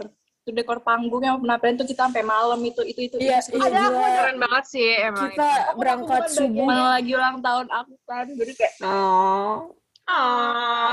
Itu 0.48 0.56
dekor 0.56 0.80
panggung 0.80 1.20
yang 1.20 1.36
penampilan 1.36 1.76
tuh 1.76 1.84
kita 1.84 2.08
sampai 2.08 2.24
malam 2.24 2.56
itu 2.64 2.80
itu 2.80 3.04
itu. 3.04 3.20
Iya, 3.20 3.44
itu. 3.44 3.60
iya 3.60 3.68
Ada 3.68 3.80
aku. 3.84 4.00
Keren 4.00 4.36
banget 4.40 4.64
sih 4.64 4.88
emang 4.96 5.28
Kita 5.28 5.44
itu. 5.44 5.76
berangkat 5.76 6.22
subuh. 6.32 6.64
Mana 6.64 6.96
lagi 6.96 7.12
ulang 7.12 7.36
tahun 7.44 7.68
aku 7.68 7.92
kan, 8.08 8.26
jadi 8.32 8.52
kayak 8.56 8.72
Oh. 8.80 9.76
Oh. 10.08 10.88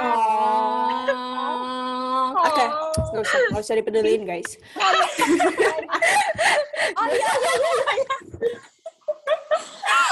Oke, 2.36 2.66
nggak 3.16 3.24
usah, 3.24 3.40
nggak 3.48 3.64
usah 3.64 3.76
dipeduliin 3.80 4.28
guys. 4.28 4.60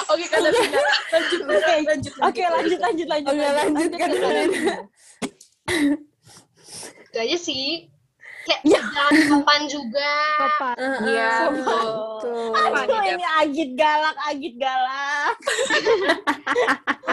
Oke, 0.08 0.26
kata 0.30 0.50
Vina. 0.52 0.80
Lanjut, 1.12 1.42
Oke. 1.44 1.76
lanjut, 1.84 2.14
Oke, 2.22 2.44
lanjut 2.48 2.80
lanjut 2.80 3.08
lanjut. 3.10 3.34
Oke, 3.34 3.48
lanjut 3.60 3.92
kan 3.98 4.10
kalian. 4.10 4.50
itu 7.14 7.18
aja 7.22 7.38
sih 7.38 7.93
kayak 8.44 8.62
Ya. 8.64 8.80
jangan 8.80 9.14
sopan 9.28 9.62
juga 9.68 10.12
Papa. 10.40 10.70
Iya, 11.04 11.32
betul. 11.52 11.88
Aduh, 12.54 13.02
ini 13.08 13.26
agit 13.40 13.70
galak, 13.76 14.18
agit 14.28 14.54
galak. 14.56 15.36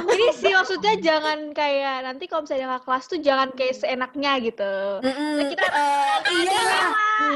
Ini 0.00 0.26
sih 0.32 0.52
maksudnya 0.54 0.94
jangan 0.98 1.50
kayak 1.52 2.06
nanti 2.06 2.24
kalau 2.30 2.46
misalnya 2.46 2.66
nggak 2.72 2.84
kelas 2.86 3.04
tuh 3.10 3.18
jangan 3.20 3.48
kayak 3.52 3.74
seenaknya 3.74 4.32
gitu. 4.42 4.74
Mm-mm, 5.02 5.34
Kita 5.50 5.66
eh, 5.66 6.16
iya, 6.40 6.62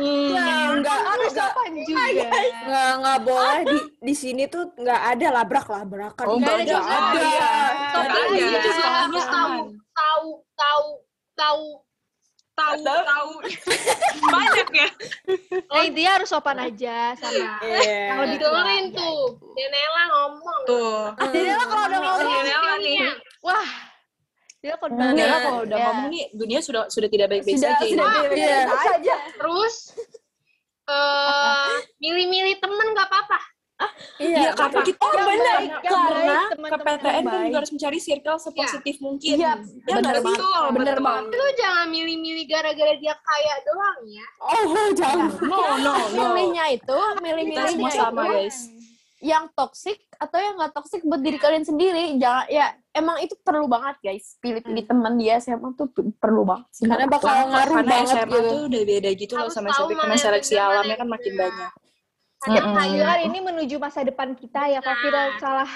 iya, 0.00 0.56
nggak 0.78 0.98
harus 1.02 1.30
nggak 1.34 1.50
sopan 1.50 1.72
juga. 1.82 2.24
nggak 2.64 2.90
nggak 3.04 3.18
boleh 3.26 3.60
di 3.68 3.78
di 4.00 4.14
sini 4.14 4.46
tuh 4.48 4.70
nggak 4.74 5.00
ada 5.16 5.26
labrak 5.34 5.66
labrakan. 5.66 6.26
Oh, 6.30 6.36
nggak 6.40 6.56
ada. 6.66 6.76
ada. 6.78 7.20
ada. 7.20 8.00
tapi 8.10 8.36
juga 8.38 8.58
harus 8.80 9.24
tahu 9.26 9.58
tahu 9.92 10.28
tahu 10.54 10.86
tahu 11.34 11.62
Tahu 12.54 12.74
tahu. 12.80 13.30
Banyak 14.24 14.68
ya. 14.70 14.88
Nah, 15.66 15.82
intinya 15.82 16.12
harus 16.14 16.28
sopan 16.28 16.58
aja 16.60 17.12
sama. 17.14 17.58
Iya. 17.60 18.14
kalau 18.14 18.24
dengerin 18.30 18.84
tuh 18.90 19.18
Denela 19.52 20.02
ngomong 20.08 20.60
Tuh. 20.64 21.02
Jadi 21.28 21.50
lo 21.50 21.64
kalau 21.64 21.84
udah 21.84 22.00
ngomong, 22.00 22.30
Denela 22.40 22.72
nih. 22.78 22.98
wah. 23.40 23.68
Dia 24.58 24.74
kalau 24.74 24.94
udah 24.94 25.08
Iya. 25.12 25.36
kalau 25.42 25.60
udah 25.62 25.76
Ya. 25.76 25.84
ngomong 25.84 26.06
nih, 26.08 26.24
dunia 26.32 26.60
sudah 26.60 26.88
sudah 26.88 27.08
tidak 27.08 27.26
baik-baik 27.28 27.58
saja. 27.58 27.74
sudah 27.76 28.06
ini. 28.06 28.22
baik 28.22 28.30
Iya. 28.32 28.60
aja. 28.96 29.14
terus 29.34 29.74
eh 30.84 31.70
milih-milih 31.98 32.60
temen 32.60 32.86
nggak 32.92 33.08
apa-apa 33.08 33.40
Iya, 34.16 34.50
karena 34.52 34.80
kita 34.80 35.00
Oh, 35.00 35.12
benar. 35.16 35.58
karena 35.80 36.38
Karena 36.54 36.68
ke 36.70 36.76
PTN 36.78 37.22
kan 37.24 37.38
juga 37.42 37.56
harus 37.56 37.72
mencari 37.72 37.98
circle 37.98 38.38
sepositif 38.38 38.94
mungkin. 38.98 39.34
Iya, 39.34 39.52
Ya 39.58 39.94
sih? 40.14 40.22
banget. 40.22 40.40
Bener 40.70 40.96
betul. 40.96 41.02
banget. 41.02 41.24
lu 41.32 41.46
jangan 41.54 41.86
milih-milih 41.88 42.44
gara-gara 42.46 42.94
dia 42.94 43.14
kaya 43.16 43.54
doang 43.62 43.98
ya 44.06 44.26
Oh, 44.40 44.62
jangan. 45.00 45.28
No, 45.40 45.58
no, 45.78 45.92
no. 46.08 46.22
Milihnya 46.30 46.64
itu, 46.70 46.84
Kita 46.86 47.20
milih-milihnya 47.20 47.68
semua 47.68 47.88
itu 47.88 47.98
sama, 47.98 48.22
guys. 48.24 48.58
yang 49.20 49.48
toksik 49.50 49.98
atau 50.14 50.36
yang 50.36 50.54
nggak 50.54 50.72
toksik 50.74 51.00
buat 51.02 51.18
diri 51.18 51.38
kalian 51.38 51.64
sendiri. 51.64 52.12
Jangan 52.14 52.44
ya 52.46 52.66
emang 52.92 53.16
itu 53.18 53.32
perlu 53.38 53.64
banget 53.64 53.96
guys. 53.98 54.36
Pilih-pilih 54.36 54.84
teman 54.84 55.16
dia 55.16 55.38
SMA 55.38 55.72
tuh 55.74 55.88
perlu 56.14 56.44
banget. 56.44 56.68
Karena 56.78 57.08
bakal 57.08 57.32
Karena, 57.32 57.48
ngaruh 57.50 57.74
karena 57.74 57.88
banget 57.90 58.08
SMA 58.12 58.28
gitu. 58.28 58.38
tuh 58.46 58.60
udah 58.68 58.82
beda 58.84 59.10
gitu 59.14 59.32
loh 59.34 59.48
sama 59.48 59.68
SMP. 59.70 59.96
Karena 59.96 60.16
seleksi 60.18 60.54
benar, 60.54 60.68
alamnya 60.70 60.96
kan 60.98 61.08
makin 61.08 61.32
banyak. 61.34 61.72
Iya 62.44 62.60
kan 62.60 62.76
kayak 62.76 63.18
ini 63.24 63.38
menuju 63.40 63.76
masa 63.80 64.04
depan 64.04 64.36
kita 64.36 64.68
ya. 64.68 64.78
Kalau 64.84 64.98
kita 65.00 65.22
salah 65.40 65.68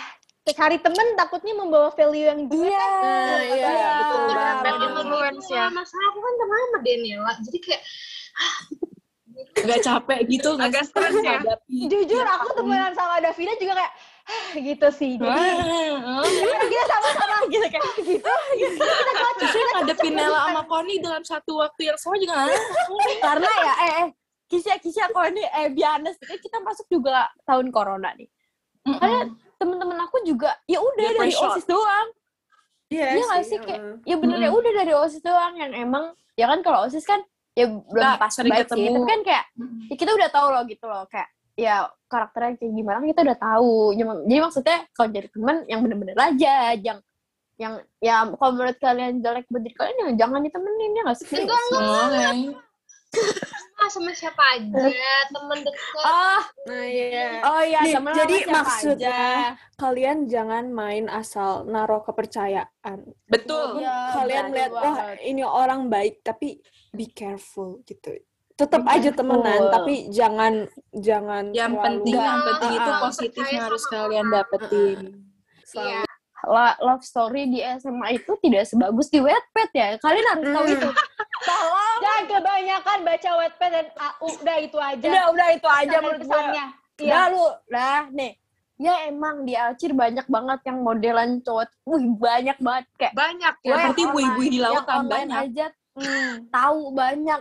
cari 0.48 0.80
temen 0.80 1.06
takutnya 1.12 1.52
membawa 1.52 1.92
value 1.92 2.24
yang 2.24 2.40
jelek 2.48 2.72
Iya, 2.72 2.80
kan. 2.80 3.40
iya, 3.52 3.88
betul 4.00 4.20
Bad 4.32 4.56
banget. 4.64 4.84
influence 4.88 5.48
ya 5.52 5.64
masalah 5.68 6.06
aku 6.08 6.18
kan 6.24 6.34
teman 6.40 6.56
sama 6.56 6.78
Denela 6.80 7.32
jadi 7.44 7.58
kayak 7.60 7.82
Agak 9.38 9.78
capek 9.86 10.18
gitu. 10.26 10.50
nggak 10.58 10.66
Agak 10.66 10.84
stres 10.88 11.14
ya? 11.22 11.38
Jujur 11.68 12.24
aku 12.26 12.48
temenan 12.58 12.90
sama 12.96 13.22
Davina 13.22 13.54
juga 13.54 13.78
kayak 13.78 13.92
"Hah," 14.26 14.50
gitu 14.58 14.88
sih. 14.90 15.12
Jadi 15.14 15.30
Ah, 15.30 16.26
kita 16.66 16.84
sama-sama 16.90 17.36
gitu 17.54 17.66
kayak 17.70 17.92
gitu. 18.02 18.32
Kita 18.58 19.12
cocok. 19.14 19.38
Justru 19.38 19.60
ngadepin 19.62 20.12
Nela 20.18 20.40
sama 20.42 20.62
Koni 20.66 20.94
dalam 20.98 21.22
satu 21.22 21.62
waktu 21.62 21.86
yang 21.86 21.98
sama 22.00 22.18
juga 22.18 22.34
ah, 22.34 22.50
Karena 23.22 23.50
ya 23.62 23.72
eh, 23.78 23.92
eh 24.02 24.08
kisah 24.48 24.80
kisah 24.80 25.06
kok 25.08 25.24
ini 25.28 25.44
eh 25.44 25.68
biasa 25.68 26.16
kita 26.40 26.58
masuk 26.60 26.88
juga 26.88 27.28
tahun 27.44 27.68
corona 27.68 28.16
nih. 28.16 28.28
Karena 28.82 29.28
temen-temen 29.56 29.98
aku 30.00 30.24
juga 30.24 30.56
ya 30.64 30.80
udah 30.80 31.06
Dia 31.12 31.18
dari 31.20 31.34
osis 31.36 31.66
doang. 31.68 32.08
Iya 32.88 33.06
Iya 33.12 33.24
nggak 33.28 33.44
sih 33.44 33.58
kayak 33.60 33.80
ya 34.08 34.16
bener 34.16 34.38
ya 34.40 34.50
udah 34.50 34.72
dari 34.72 34.92
osis 34.96 35.20
doang 35.20 35.60
yang 35.60 35.76
emang 35.76 36.16
ya 36.40 36.48
kan 36.48 36.64
kalau 36.64 36.88
osis 36.88 37.04
kan 37.04 37.20
ya 37.52 37.68
belum 37.68 38.00
Nggak, 38.00 38.16
pas 38.16 38.32
baik 38.32 38.48
sih. 38.48 38.60
ketemu. 38.64 38.88
tapi 38.96 39.04
kan 39.04 39.20
kayak 39.26 39.44
ya 39.92 39.94
kita 39.98 40.10
udah 40.16 40.28
tahu 40.32 40.46
loh 40.48 40.62
gitu 40.64 40.84
loh 40.88 41.04
kayak 41.10 41.28
ya 41.58 41.76
karakternya 42.08 42.56
kayak 42.56 42.72
gimana 42.72 42.96
kita 43.04 43.20
udah 43.28 43.36
tahu. 43.36 43.74
Jadi- 43.92 44.24
jadi 44.24 44.40
maksudnya 44.40 44.78
kalau 44.96 45.08
jadi 45.12 45.28
teman 45.28 45.56
yang 45.68 45.80
bener-bener 45.84 46.16
aja 46.16 46.54
yang 46.80 46.98
yang 47.58 47.74
ya 47.98 48.22
kalau 48.38 48.52
menurut 48.54 48.78
kalian 48.78 49.18
jelek 49.18 49.44
buat 49.50 49.60
diri 49.60 49.74
kalian 49.74 49.96
ya 49.98 50.24
jangan 50.24 50.40
ditemenin 50.40 50.96
ya 50.96 51.02
nggak 51.04 51.16
sih? 51.18 51.26
Enggak 51.34 51.60
enggak 51.68 51.82
Oke. 52.08 52.67
Ah, 53.74 53.88
sama 53.88 54.12
siapa 54.12 54.42
aja 54.54 54.84
temen 55.28 55.58
deket 55.60 55.96
oh 55.98 56.40
Nah, 56.64 56.84
iya. 56.84 57.40
oh 57.40 57.62
iya 57.62 57.80
Nih, 57.80 57.94
temen 57.94 58.12
jadi 58.12 58.36
sama 58.38 58.52
maksudnya 58.54 59.08
aja. 59.08 59.48
kalian 59.74 60.18
jangan 60.26 60.64
main 60.68 61.08
asal 61.08 61.64
naruh 61.64 62.02
kepercayaan. 62.02 62.98
Betul. 63.24 63.80
Iya, 63.80 63.96
kalian 64.12 64.44
lihat 64.50 64.70
wah 64.70 64.96
ini 65.18 65.40
orang 65.40 65.88
baik 65.88 66.20
tapi 66.20 66.60
be 66.90 67.08
careful 67.08 67.80
gitu. 67.82 68.20
Tetap 68.52 68.82
Be 68.82 68.90
aja 68.92 69.10
temenan 69.10 69.70
tapi 69.70 70.10
jangan 70.10 70.66
jangan 70.90 71.48
Yang 71.50 71.74
penting, 71.78 72.14
yang 72.14 72.40
penting 72.44 72.70
itu 72.74 72.84
Ah, 72.84 72.92
ah. 72.92 73.00
positif 73.00 73.38
yang 73.38 73.48
Percaya 73.48 73.64
harus 73.64 73.82
sama 73.82 73.94
kalian 73.96 74.26
dapetin. 74.28 74.98
Iya 75.70 76.00
La- 76.40 76.78
love 76.78 77.02
story 77.02 77.46
di 77.46 77.58
SMA 77.62 78.14
itu 78.14 78.30
tidak 78.38 78.62
sebagus 78.64 79.08
di 79.08 79.18
Wattpad 79.18 79.70
ya 79.72 79.88
kalian 79.96 80.26
harus 80.28 80.46
tahu 80.48 80.64
Hmm. 80.64 80.74
itu 80.76 80.88
tolong 81.48 81.98
Jangan 81.98 82.24
kebanyakan 82.28 82.98
baca 83.02 83.30
Wattpad 83.40 83.70
dan 83.72 83.86
AU 83.90 84.28
udah 84.38 84.56
itu 84.60 84.78
aja. 84.78 85.06
udah 85.08 85.24
udah 85.32 85.48
itu 85.56 85.68
aja 85.68 85.96
menurut 85.98 86.20
gue 86.20 86.28
pesannya. 86.28 86.66
Iya. 86.98 87.12
Udah 87.14 87.24
lu, 87.30 87.46
dah 87.70 88.02
nih. 88.12 88.32
Ya 88.78 88.94
emang 89.10 89.42
di 89.42 89.58
Alcir 89.58 89.90
banyak 89.90 90.30
banget 90.30 90.60
yang 90.70 90.78
modelan 90.86 91.42
cowok. 91.42 91.66
Wih, 91.82 92.14
banyak 92.14 92.58
banget 92.62 92.86
kayak 92.94 93.14
Banyak 93.14 93.54
ya. 93.66 93.74
Seperti 93.74 94.02
online- 94.06 94.50
di 94.54 94.58
lautan 94.62 95.02
banyak. 95.10 95.38
aja 95.50 95.66
hmm, 95.98 96.32
tahu 96.54 96.94
banyak. 96.94 97.40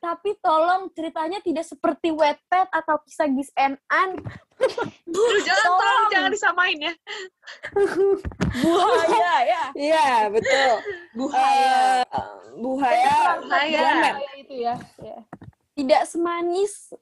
Tapi 0.00 0.30
tolong 0.40 0.88
ceritanya 0.96 1.44
tidak 1.44 1.68
seperti 1.68 2.08
Wattpad 2.08 2.72
atau 2.72 2.96
kisah 3.04 3.28
Gis 3.28 3.52
and 3.52 3.76
An. 3.92 4.16
Aduh, 4.60 5.30
jangan 5.42 5.66
Tolong. 5.66 5.80
tolong 5.80 6.06
jangan 6.12 6.30
disamain 6.30 6.78
ya. 6.78 6.92
Buaya 8.60 9.34
ya. 9.48 9.62
Iya, 9.72 10.08
betul. 10.28 10.72
Buhaya. 11.16 12.04
Eh, 12.04 12.36
buhaya. 12.60 13.18
Buhaya. 13.40 13.88
Itu 14.36 14.54
ya. 14.60 14.74
ya. 15.00 15.18
Tidak 15.74 16.02
semanis 16.04 16.92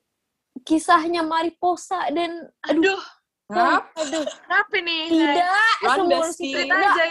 kisahnya 0.63 1.25
Mariposa 1.25 2.09
dan 2.15 2.47
Aduh, 2.69 3.01
Hah? 3.49 3.81
aduh 3.97 4.29
kenapa 4.45 4.77
nih? 4.77 5.09
tidak 5.09 5.49
itu 5.81 6.03
Cerita 6.37 6.77
aja 6.77 7.05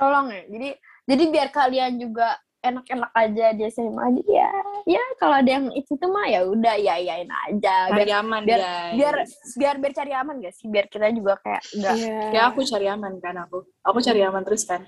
tolong 0.00 0.32
ya 0.32 0.42
jadi 0.48 0.68
jadi 1.04 1.24
biar 1.28 1.48
kalian 1.52 2.00
juga 2.00 2.40
enak-enak 2.60 3.08
aja 3.10 3.46
di 3.50 3.64
SMA 3.66 4.04
jadi 4.16 4.32
ya 4.36 4.50
ya 4.86 5.02
kalau 5.16 5.34
ada 5.34 5.50
yang 5.50 5.72
itu 5.72 5.92
tuh 5.94 6.06
mah 6.06 6.24
ya 6.24 6.44
udah 6.44 6.76
ya 6.76 6.96
yain 6.96 7.24
aja 7.26 7.88
Cari 7.88 7.96
biar 7.98 8.20
aman, 8.20 8.40
biar 8.44 8.60
guys. 8.60 8.92
biar 8.94 9.14
biar 9.56 9.74
biir 9.76 9.92
cari 9.92 10.12
aman 10.12 10.34
gak 10.38 10.54
sih 10.54 10.66
biar 10.66 10.86
kita 10.86 11.08
juga 11.10 11.36
kayak 11.38 11.62
enggak 11.72 11.94
Iya. 11.96 12.20
Ya 12.30 12.40
aku 12.46 12.60
cari 12.62 12.86
aman 12.86 13.12
kan 13.16 13.34
aku. 13.38 13.58
Aku 13.82 13.98
cari 13.98 14.20
aman 14.20 14.42
terus 14.42 14.64
kan. 14.64 14.84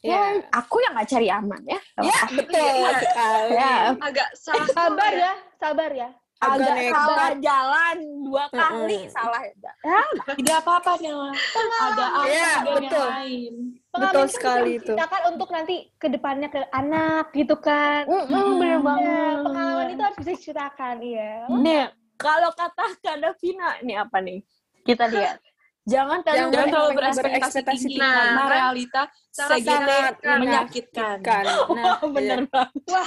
ya 0.00 0.16
Iya. 0.32 0.48
aku 0.52 0.76
yang 0.78 0.92
gak 0.94 1.10
cari 1.10 1.28
aman 1.28 1.60
ya 1.64 1.80
Ya, 1.98 2.18
betul 2.30 2.60
Iya. 2.60 2.90
sekali. 2.98 3.50
ya 3.54 3.72
Agak 3.98 4.28
salah 4.34 4.66
Sabar 4.68 5.12
ya, 5.12 5.32
sabar 5.54 5.90
ya. 5.92 6.08
Agak 6.46 6.70
nekat. 6.74 6.92
salah 6.94 7.32
jalan 7.38 7.96
dua 8.20 8.44
kali 8.48 9.00
Mm-mm. 9.00 9.12
salah 9.12 9.40
ya 9.42 10.02
Tidak 10.34 10.56
apa-apa, 10.60 10.92
Nela. 10.98 11.32
Ada 11.32 12.04
aku 12.10 12.26
Iya, 12.26 12.52
dan 12.54 12.64
yang 12.64 12.76
betul. 12.76 13.08
lain. 13.08 13.54
Pengalaman 13.88 14.10
Betul 14.10 14.24
kan 14.26 14.28
sekali 14.28 14.70
itu. 14.72 14.84
diceritakan 14.84 15.22
untuk 15.30 15.48
nanti 15.48 15.74
ke 15.94 16.06
depannya 16.08 16.48
ke 16.48 16.58
anak 16.68 17.26
gitu 17.32 17.56
kan. 17.56 18.02
Mm-mm, 18.04 18.28
bener 18.58 18.70
Ya, 18.70 18.78
banget 18.80 19.36
pengalaman 19.40 19.86
itu 19.88 20.02
harus 20.02 20.18
bisa 20.18 20.30
diceritakan, 20.32 20.94
iya. 21.00 21.32
nih 21.48 21.84
Kalau 22.14 22.50
kata 22.50 22.84
Kak 22.98 23.16
Davina, 23.18 23.68
ini 23.78 23.94
apa 23.94 24.18
nih? 24.18 24.38
Kita 24.82 25.06
lihat. 25.06 25.38
Jangan 25.84 26.24
terlalu 26.24 26.48
Jangan 26.48 26.68
terlalu 26.72 26.90
berekspektasi 26.96 27.60
tinggi 27.60 27.88
tinggi. 27.92 28.00
karena 28.00 28.32
Nah, 28.34 28.48
realita 28.48 29.02
sangat 29.28 30.12
menyakitkan. 30.22 31.16
kan. 31.20 31.44
Nah, 31.44 32.00
Wah, 32.00 32.08
bener 32.08 32.38
iya, 32.40 32.48
banget. 32.48 33.02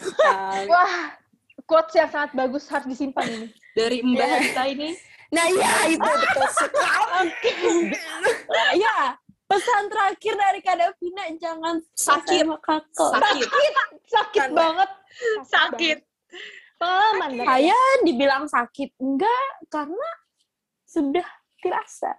sekali. 0.00 0.66
Wah, 0.66 0.96
quotes 1.70 1.94
yang 1.94 2.10
sangat 2.10 2.34
bagus 2.34 2.66
harus 2.66 2.84
disimpan 2.84 3.22
ini. 3.24 3.46
Dari 3.70 4.02
Mbak 4.02 4.18
Iya. 4.26 4.38
kita 4.44 4.64
ini 4.68 4.90
Nah, 5.30 5.46
iya 5.46 5.86
itu 5.86 6.02
betul 6.02 6.42
sekali. 6.50 7.30
ya, 8.82 9.14
pesan 9.46 9.86
terakhir 9.86 10.34
dari 10.34 10.58
Kak 10.58 10.74
Davina, 10.74 11.24
jangan 11.38 11.78
Sakit. 11.94 12.42
sama 12.42 12.58
kakak. 12.58 13.10
sakit. 13.14 13.48
Sakit 14.04 14.40
Karena- 14.42 14.58
banget. 14.58 14.90
Sakit. 15.46 15.98
banget. 16.02 16.08
Pengalaman. 16.76 17.30
Saya 17.46 17.78
dibilang 18.02 18.44
sakit. 18.48 18.90
Enggak, 18.98 19.46
karena 19.70 20.10
sudah 20.82 21.28
dirasa. 21.58 22.10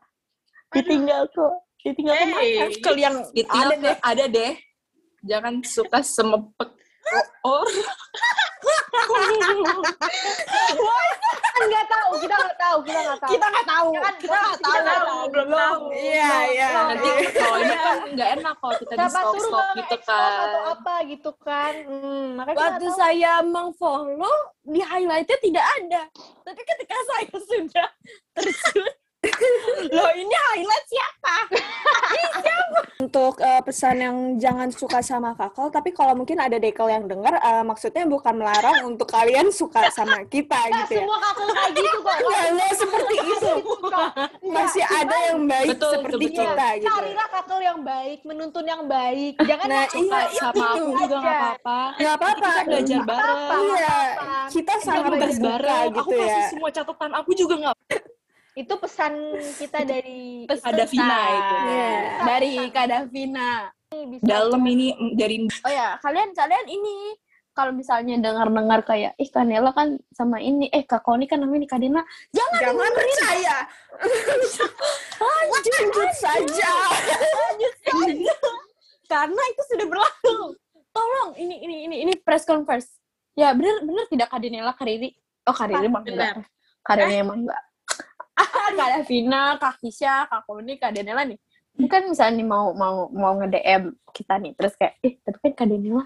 Ditinggal 0.71 1.27
kok. 1.33 1.67
Ditinggal 1.83 2.15
Hey. 2.15 2.23
ke 2.23 2.31
mana? 2.31 2.79
Kalau 2.79 2.99
yang 3.01 3.17
Ditinggal 3.27 3.59
ada 3.59 3.75
ke- 3.75 3.81
deh. 3.83 3.95
ada 4.01 4.25
deh. 4.29 4.53
Jangan 5.21 5.53
suka 5.67 5.99
semepek 5.99 6.69
or 7.43 7.65
Kan 11.51 11.63
nggak 11.67 11.87
tahu, 11.87 12.11
kita 12.17 12.35
nggak 12.35 12.57
tahu, 12.57 12.77
kita 12.81 12.99
nggak 13.01 13.19
tahu. 13.19 13.31
Kita 13.31 13.45
nggak 13.51 13.67
tahu. 13.67 13.87
Kan 13.93 14.13
Kita 14.17 14.37
nggak 14.37 14.57
Kita 14.57 14.79
tahu. 14.79 15.05
tahu, 15.05 15.21
belum 15.31 15.47
tahu. 15.51 15.81
Iya, 15.91 16.31
iya. 16.51 16.67
nanti 16.87 17.09
kalau 17.31 17.57
ini 17.59 17.75
kan 17.75 17.97
nggak 18.11 18.29
enak 18.39 18.55
kalau 18.57 18.75
kita 18.77 18.93
di 18.93 19.05
stop 19.07 19.35
stop 19.35 19.65
gitu 19.75 19.95
nge-expose 19.95 20.31
atau 20.31 20.61
kan. 20.61 20.73
apa 20.73 20.93
gitu 21.07 21.31
kan. 21.37 21.73
Hmm, 21.85 22.25
makanya 22.39 22.57
Waktu 22.57 22.87
tahu. 22.87 22.97
saya 22.97 23.31
mengfollow, 23.43 24.37
di 24.63 24.79
highlightnya 24.81 25.37
tidak 25.39 25.65
ada. 25.79 26.01
Tapi 26.41 26.61
ketika 26.63 26.95
saya 27.09 27.35
sudah 27.37 27.87
terjun, 28.33 28.91
loh 29.91 30.11
ini 30.17 30.33
highlight 30.33 30.85
siapa? 30.89 31.35
Untuk 33.01 33.41
eh, 33.41 33.61
pesan 33.65 33.97
yang 33.97 34.17
jangan 34.37 34.69
suka 34.69 35.01
sama 35.01 35.33
kakak, 35.33 35.73
tapi 35.73 35.89
kalau 35.89 36.13
mungkin 36.13 36.37
ada 36.37 36.61
dekel 36.61 36.85
yang 36.85 37.09
dengar, 37.09 37.33
eh, 37.33 37.63
maksudnya 37.65 38.05
bukan 38.05 38.37
melarang 38.37 38.85
untuk 38.85 39.09
kalian 39.09 39.49
suka 39.49 39.89
sama 39.89 40.21
kita 40.29 40.69
gitu 40.69 41.01
ya. 41.01 41.05
semua 41.05 41.17
kakak 41.17 41.47
kayak 41.49 41.71
gitu 41.75 41.97
kok. 41.97 42.15
Nggak, 42.21 42.45
nggak 42.53 42.71
seperti 42.77 43.15
itu. 43.25 43.53
Masih 44.45 44.85
ada 44.85 45.17
yang 45.33 45.39
baik 45.49 45.69
Betul, 45.73 45.91
seperti 45.97 46.13
betul, 46.13 46.29
betul. 46.29 46.45
kita 46.45 46.67
gitu. 46.77 46.87
Carilah 46.93 47.27
kakak 47.33 47.59
yang 47.61 47.79
baik, 47.81 48.19
menuntun 48.21 48.65
yang 48.69 48.83
baik. 48.85 49.33
Jangan 49.41 49.67
Nah, 49.71 49.85
Suka 49.91 50.19
iya, 50.21 50.39
sama 50.39 50.51
aku 50.51 50.77
itu 50.77 50.93
juga 51.01 51.15
nggak 51.17 51.35
apa-apa. 51.41 51.79
Nggak 51.97 52.13
apa-apa. 52.15 52.47
Kita 52.51 52.61
belajar 52.63 52.97
Nggak 53.01 53.07
bareng. 53.09 53.61
Iya, 53.61 53.97
kita 54.51 54.73
sangat 54.77 55.11
bareng. 55.11 55.89
gitu 55.89 55.99
aku 56.01 56.09
ya. 56.11 56.21
kasih 56.21 56.43
semua 56.53 56.69
catatan 56.69 57.11
aku 57.17 57.31
juga 57.33 57.55
nggak 57.57 57.75
Itu 58.61 58.73
pesan 58.77 59.13
kita 59.57 59.79
dari 59.81 60.45
ada 60.49 60.85
Vina 60.85 61.19
itu. 61.33 61.55
Iya. 61.65 61.91
Dari 62.25 62.51
Kak 62.69 62.85
Davina. 62.87 63.51
bisa 63.91 64.23
Dalam 64.23 64.63
ini 64.63 64.95
mm, 64.95 65.11
dari 65.19 65.35
Oh 65.67 65.71
ya, 65.71 65.99
kalian 65.99 66.31
kalian 66.31 66.65
ini 66.69 67.17
kalau 67.51 67.75
misalnya 67.75 68.15
dengar-dengar 68.15 68.79
kayak, 68.87 69.11
ih 69.19 69.27
Kanela 69.27 69.75
kan 69.75 69.99
sama 70.15 70.39
ini, 70.39 70.71
eh 70.71 70.87
Kak 70.87 71.03
Koni 71.03 71.27
kan 71.27 71.43
namanya 71.43 71.67
Kak 71.67 71.83
Dina, 71.83 71.99
jangan 72.31 72.71
Jangan 72.71 72.91
percaya. 72.95 73.57
Lanjut 75.51 76.11
saja. 76.15 76.71
lanjut 77.19 77.75
saja. 77.83 78.35
Karena 79.11 79.41
itu 79.51 79.61
sudah 79.75 79.85
berlalu. 79.91 80.55
Tolong, 80.91 81.29
ini 81.35 81.55
ini 81.63 81.75
ini 81.87 81.95
ini 82.07 82.13
press 82.15 82.47
conference. 82.47 82.87
Ya 83.35 83.51
bener 83.51 83.83
bener 83.83 84.07
tidak 84.07 84.31
Kak 84.31 84.39
Dinela, 84.39 84.71
Kak 84.71 84.87
Riri. 84.87 85.11
Oh 85.47 85.55
Kak 85.55 85.67
Riri 85.67 85.91
emang 85.91 86.03
enggak. 86.07 86.39
Benar. 86.39 86.47
Kak 86.87 86.95
Riri 86.99 87.15
emang 87.19 87.37
enggak. 87.47 87.61
Kak 88.77 88.89
Davina, 88.97 89.41
Kak 89.61 89.75
Kisha, 89.81 90.25
Kak 90.27 90.43
Koni, 90.47 90.77
Kak 90.81 90.91
Denela 90.95 91.23
nih. 91.25 91.39
Ini 91.79 91.87
kan 91.87 92.03
misalnya 92.05 92.43
nih 92.43 92.47
mau 92.47 92.75
mau 92.75 93.07
mau 93.09 93.33
nge-DM 93.39 93.95
kita 94.11 94.35
nih, 94.43 94.51
terus 94.59 94.75
kayak, 94.75 94.99
eh 95.01 95.13
tapi 95.23 95.37
kan 95.39 95.53
Kak 95.55 95.67
Denela 95.71 96.03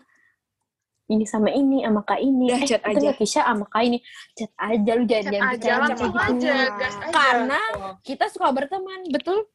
ini 1.06 1.26
sama 1.30 1.54
ini 1.54 1.86
sama 1.86 2.02
Kak 2.02 2.17
ini. 2.17 2.50
Ya, 2.50 2.58
eh, 2.58 2.65
chat 2.65 2.82
aja. 2.82 3.13
Kak 3.13 3.17
Kisha 3.21 3.41
sama 3.45 3.65
Kak 3.69 3.82
ini. 3.86 3.98
Chat 4.34 4.52
aja 4.58 4.91
lu 4.98 5.04
jangan 5.06 5.21
Chat 5.21 5.34
jangan 5.34 5.45
aja, 5.45 5.54
bicara 5.54 5.86
kayak 5.86 5.98
gitu. 6.02 6.21
aja, 6.26 6.56
aja. 6.58 6.88
Karena 7.13 7.62
kita 8.02 8.26
suka 8.34 8.48
berteman, 8.50 9.00
betul? 9.13 9.45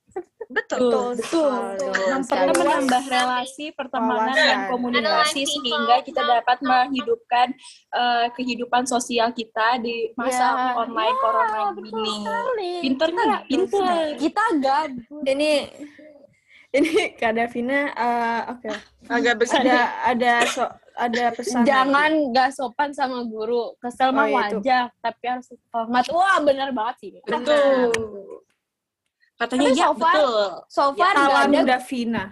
Betul. 0.50 1.14
betul. 1.14 1.14
Betul. 1.14 2.10
Sekali. 2.20 2.50
menambah 2.52 3.02
relasi 3.06 3.70
pertemanan 3.70 4.28
Wawasan. 4.28 4.42
dan 4.42 4.58
komunikasi 4.66 5.42
sehingga 5.44 6.02
kita 6.02 6.20
dapat 6.20 6.58
menghidupkan 6.60 7.54
eh, 7.88 8.26
kehidupan 8.34 8.82
sosial 8.84 9.30
kita 9.30 9.78
di 9.78 10.10
masa 10.14 10.46
Ya, 10.50 10.74
online 10.76 11.12
ya, 11.12 11.22
corona 11.22 11.62
betul 11.70 12.02
sekali. 12.04 12.72
Pinter 12.80 13.08
Kita- 13.08 13.22
nggak? 13.22 13.42
Pinter. 13.46 13.84
Kita 14.18 14.44
gabut. 14.58 15.22
Ini 15.24 15.52
ini 16.70 16.90
Kak 17.14 17.32
Davina 17.32 17.80
eh, 17.88 18.40
oke. 18.48 18.70
Agak 19.06 19.34
besar. 19.38 19.60
Ada 19.60 19.78
ada 20.04 20.32
so, 20.46 20.64
ada 20.96 21.24
pesan. 21.30 21.62
Jangan 21.62 22.10
gak 22.30 22.50
sopan 22.52 22.90
sama 22.90 23.22
guru. 23.24 23.72
Kesel 23.76 24.10
mah 24.10 24.22
Oh, 24.22 24.28
iya, 24.28 24.42
itu. 24.46 24.58
wajar, 24.58 24.84
tapi 25.00 25.24
harus 25.24 25.46
hormat. 25.70 26.04
Wah, 26.10 26.38
bener 26.40 26.70
banget 26.70 26.96
sih. 27.00 27.10
Betul. 27.22 27.90
Katanya 29.40 29.72
Tapi 29.72 29.81
ya 29.81 29.87
so 29.88 29.92
far- 29.96 30.12
betul. 30.20 30.44
So 30.68 30.83
far 30.92 31.14
gak 31.16 31.24
Salam 31.33 31.48
ada, 31.48 31.61
Davina. 31.64 32.24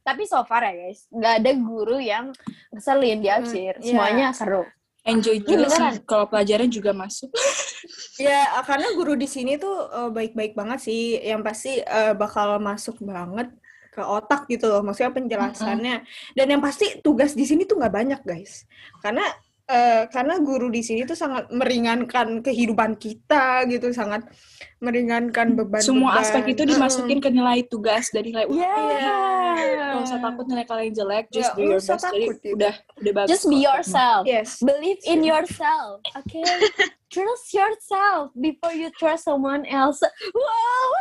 tapi 0.00 0.22
so 0.28 0.40
far 0.44 0.60
ya 0.68 0.72
guys, 0.76 1.00
gak 1.08 1.34
ada 1.40 1.50
guru 1.56 1.96
yang 1.96 2.28
ngeselin 2.68 3.18
di 3.24 3.28
absir. 3.32 3.80
Hmm, 3.80 3.84
iya. 3.84 3.88
Semuanya 3.96 4.26
seru. 4.36 4.62
Enjoy 5.00 5.40
juga 5.40 5.64
sih 5.72 6.04
kalau 6.04 6.28
pelajaran 6.28 6.68
juga 6.68 6.92
masuk. 6.92 7.32
Ya, 8.20 8.44
karena 8.68 8.92
guru 8.92 9.16
di 9.16 9.24
sini 9.24 9.56
tuh 9.56 9.88
eh, 9.88 10.10
baik-baik 10.12 10.52
banget 10.52 10.84
sih. 10.84 11.16
Yang 11.24 11.40
pasti 11.40 11.72
eh, 11.80 12.12
bakal 12.12 12.60
masuk 12.60 13.00
banget 13.00 13.48
ke 13.96 14.04
otak 14.04 14.44
gitu 14.52 14.68
loh. 14.68 14.84
Maksudnya 14.84 15.08
penjelasannya. 15.16 16.04
Dan 16.36 16.46
yang 16.52 16.60
pasti 16.60 17.00
tugas 17.00 17.32
di 17.32 17.48
sini 17.48 17.64
tuh 17.64 17.80
nggak 17.80 17.94
banyak, 17.96 18.20
guys. 18.20 18.68
Karena 19.00 19.24
eh, 19.70 20.02
karena 20.10 20.42
guru 20.42 20.66
di 20.66 20.82
sini 20.82 21.06
tuh 21.06 21.14
sangat 21.14 21.46
meringankan 21.54 22.42
kehidupan 22.42 22.98
kita 22.98 23.62
gitu, 23.70 23.94
sangat 23.94 24.26
meringankan 24.82 25.54
beban. 25.54 25.78
Semua 25.78 26.18
aspek 26.18 26.58
itu 26.58 26.66
dimasukin 26.66 27.22
ke 27.22 27.30
nilai 27.30 27.62
tugas 27.70 28.10
dari 28.10 28.34
nilai 28.34 28.50
Iya. 28.50 28.76
Gak 29.94 30.02
usah 30.10 30.18
takut 30.18 30.44
nilai 30.50 30.66
kalian 30.66 30.92
jelek, 30.92 31.24
just 31.30 31.52
Ya, 31.52 31.56
do 31.56 31.62
your 31.62 31.70
nggak 31.78 31.84
usah 31.86 31.94
best. 31.94 32.04
Jadi 32.04 32.18
takut 32.18 32.36
gitu. 32.42 32.54
udah 32.58 32.74
udah 32.98 33.12
bagus. 33.14 33.30
Just 33.30 33.44
be 33.46 33.58
yourself. 33.62 34.22
Yes. 34.26 34.48
Believe 34.58 35.00
in 35.06 35.20
yourself, 35.22 36.02
okay? 36.18 36.42
trust 37.12 37.46
yourself 37.52 38.34
before 38.34 38.74
you 38.74 38.90
trust 38.98 39.26
someone 39.26 39.62
else. 39.70 40.02
Wow. 40.34 40.86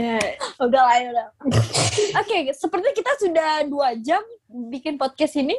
Ya, 0.00 0.16
udah 0.56 0.80
lah, 0.80 0.96
ya 0.96 1.08
udah. 1.12 1.26
Oke, 2.24 2.48
seperti 2.56 2.88
kita 2.96 3.12
sudah 3.20 3.68
dua 3.68 3.92
jam 4.00 4.24
bikin 4.48 4.96
podcast 4.96 5.36
ini. 5.36 5.52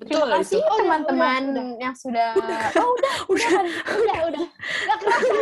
Betul 0.00 0.24
Terima 0.24 0.40
kasih 0.40 0.58
itu. 0.64 0.74
teman-teman 0.80 1.42
yang 1.76 1.92
sudah. 1.92 2.32
Oh 2.80 2.96
udah, 2.96 3.14
udah, 3.28 3.50
udah 4.00 4.18
udah 4.32 4.44
gak 4.88 4.98
kerasa. 5.04 5.32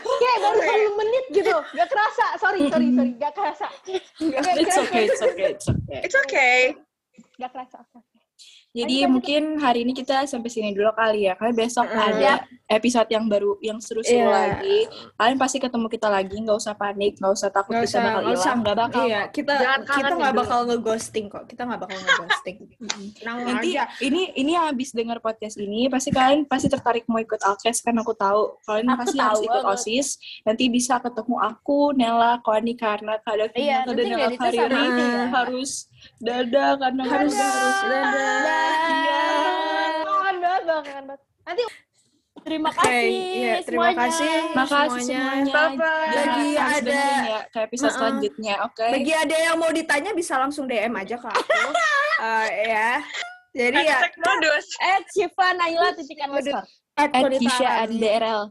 kayak 0.00 0.38
baru 0.40 0.58
10 0.64 1.00
menit 1.04 1.24
gitu. 1.28 1.56
Gak 1.76 1.88
kerasa. 1.92 2.26
Sorry 2.40 2.60
sorry 2.72 2.88
sorry. 2.96 3.12
Gak 3.20 3.32
kerasa. 3.36 3.68
It's 3.84 4.78
okay, 4.80 5.04
it's 5.04 5.20
okay, 5.20 5.52
it's 5.52 5.68
okay. 5.68 6.00
It's 6.00 6.16
okay. 6.24 6.60
gak 7.34 7.50
kerasa 7.50 7.82
Jadi 8.74 9.06
mungkin 9.06 9.42
hari 9.56 9.86
ini 9.86 9.94
kita 9.94 10.26
sampai 10.26 10.50
sini 10.50 10.74
dulu 10.74 10.90
kali 10.92 11.24
ya. 11.24 11.38
Karena 11.38 11.54
besok 11.54 11.86
Mm. 11.86 11.94
ada 12.00 12.32
episode 12.66 13.06
yang 13.06 13.24
baru, 13.24 13.54
yang 13.60 13.78
seru-seru 13.78 14.18
Iya. 14.18 14.34
lagi. 14.58 14.78
Kalian 15.14 15.38
pasti 15.38 15.58
ketemu 15.58 15.86
kita 15.86 16.08
lagi. 16.08 16.34
Nggak 16.34 16.58
usah 16.58 16.74
panik, 16.74 17.14
nggak 17.14 17.32
usah 17.32 17.48
takut 17.48 17.70
Nggak 17.70 17.86
kita 17.86 17.92
usah, 17.92 18.02
bakal 18.02 18.10
nggak 18.18 18.26
usah. 18.26 18.42
hilang. 18.42 18.58
Nggak 18.58 18.76
bakal. 18.76 19.04
Iya, 19.06 19.22
kita 19.30 19.54
Jangan 19.54 19.80
kita 19.86 20.10
nggak 20.12 20.32
dulu. 20.32 20.40
bakal 20.42 20.58
nge-ghosting 20.66 21.26
kok. 21.28 21.44
Kita 21.46 21.62
nggak 21.62 21.80
bakal 21.80 21.96
nge-ghosting. 21.96 22.56
Nanti 23.46 23.70
aja. 23.72 23.84
ini 24.00 24.22
ini 24.34 24.52
habis 24.52 24.90
dengar 24.90 25.18
podcast 25.18 25.54
ini 25.56 25.86
pasti 25.86 26.10
kalian 26.10 26.42
pasti 26.44 26.66
tertarik 26.66 27.06
mau 27.06 27.16
ikut 27.16 27.40
Alkes 27.40 27.78
kan 27.78 27.94
aku 27.94 28.10
tahu 28.12 28.58
kalian 28.64 28.90
Aku 28.90 28.98
pasti 29.00 29.16
tahu 29.16 29.28
harus 29.28 29.40
ikut 29.40 29.62
banget. 29.62 29.78
OSIS 29.78 30.08
nanti 30.42 30.64
bisa 30.66 30.98
ketemu 30.98 31.36
aku 31.38 31.78
Nela 31.92 32.40
Koani 32.40 32.74
karena 32.74 33.20
kada 33.20 33.46
Iya, 33.54 33.86
dan 33.86 33.94
ini 33.94 34.18
ya. 34.18 35.30
harus 35.30 35.86
dadah 36.20 36.70
karena 36.76 37.02
harus 37.04 37.34
harus 37.34 37.78
Dadah. 37.82 38.34
kangen 40.04 40.36
banget 40.38 40.62
bang 40.62 40.82
kangen 40.82 41.04
banget 41.06 41.20
nanti 41.44 41.64
Terima 42.44 42.68
Oke, 42.68 42.76
kasih 42.76 43.08
iya, 43.40 43.54
terima 43.64 43.88
semuanya. 43.88 44.04
kasih. 44.04 44.32
Makasih 44.52 45.00
Semuanya. 45.00 45.16
semuanya. 45.16 45.48
Bye-bye. 45.48 46.12
Jangan 46.12 46.28
Bagi 46.28 46.50
ada- 46.52 46.92
ya 47.24 47.40
ke 47.48 47.58
episode 47.64 47.88
Uh-uh. 47.88 47.96
selanjutnya, 47.96 48.54
oke? 48.60 48.84
Bagi 48.84 49.12
ada 49.16 49.36
yang 49.40 49.56
mau 49.56 49.72
ditanya 49.72 50.10
bisa 50.12 50.34
langsung 50.36 50.68
DM 50.68 50.92
aja 50.92 51.16
ke 51.16 51.24
aku. 51.24 51.40
Eh, 52.14 52.48
ya. 52.68 53.00
Jadi 53.48 53.80
ya. 53.80 53.96
Eh, 53.96 54.98
Syifa 55.08 55.46
Naila 55.56 55.96
titik 55.96 56.20
underscore. 56.20 56.68
at 56.94 57.10
At 57.10 57.32
Kisha 57.32 57.88
DRL. 57.88 58.42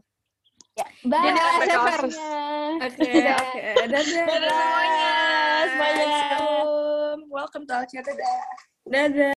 Ya, 0.74 0.86
bye. 1.06 1.30
Kaos. 1.64 2.18
Oke, 2.82 3.08
oke. 3.14 3.60
Dadah. 3.78 4.02
Dadah 4.02 4.02
semuanya. 4.02 5.10
semuanya. 5.70 6.53
Welcome 7.34 7.66
to. 7.66 7.82
Dadah. 7.82 8.14
Dadah. 8.86 9.32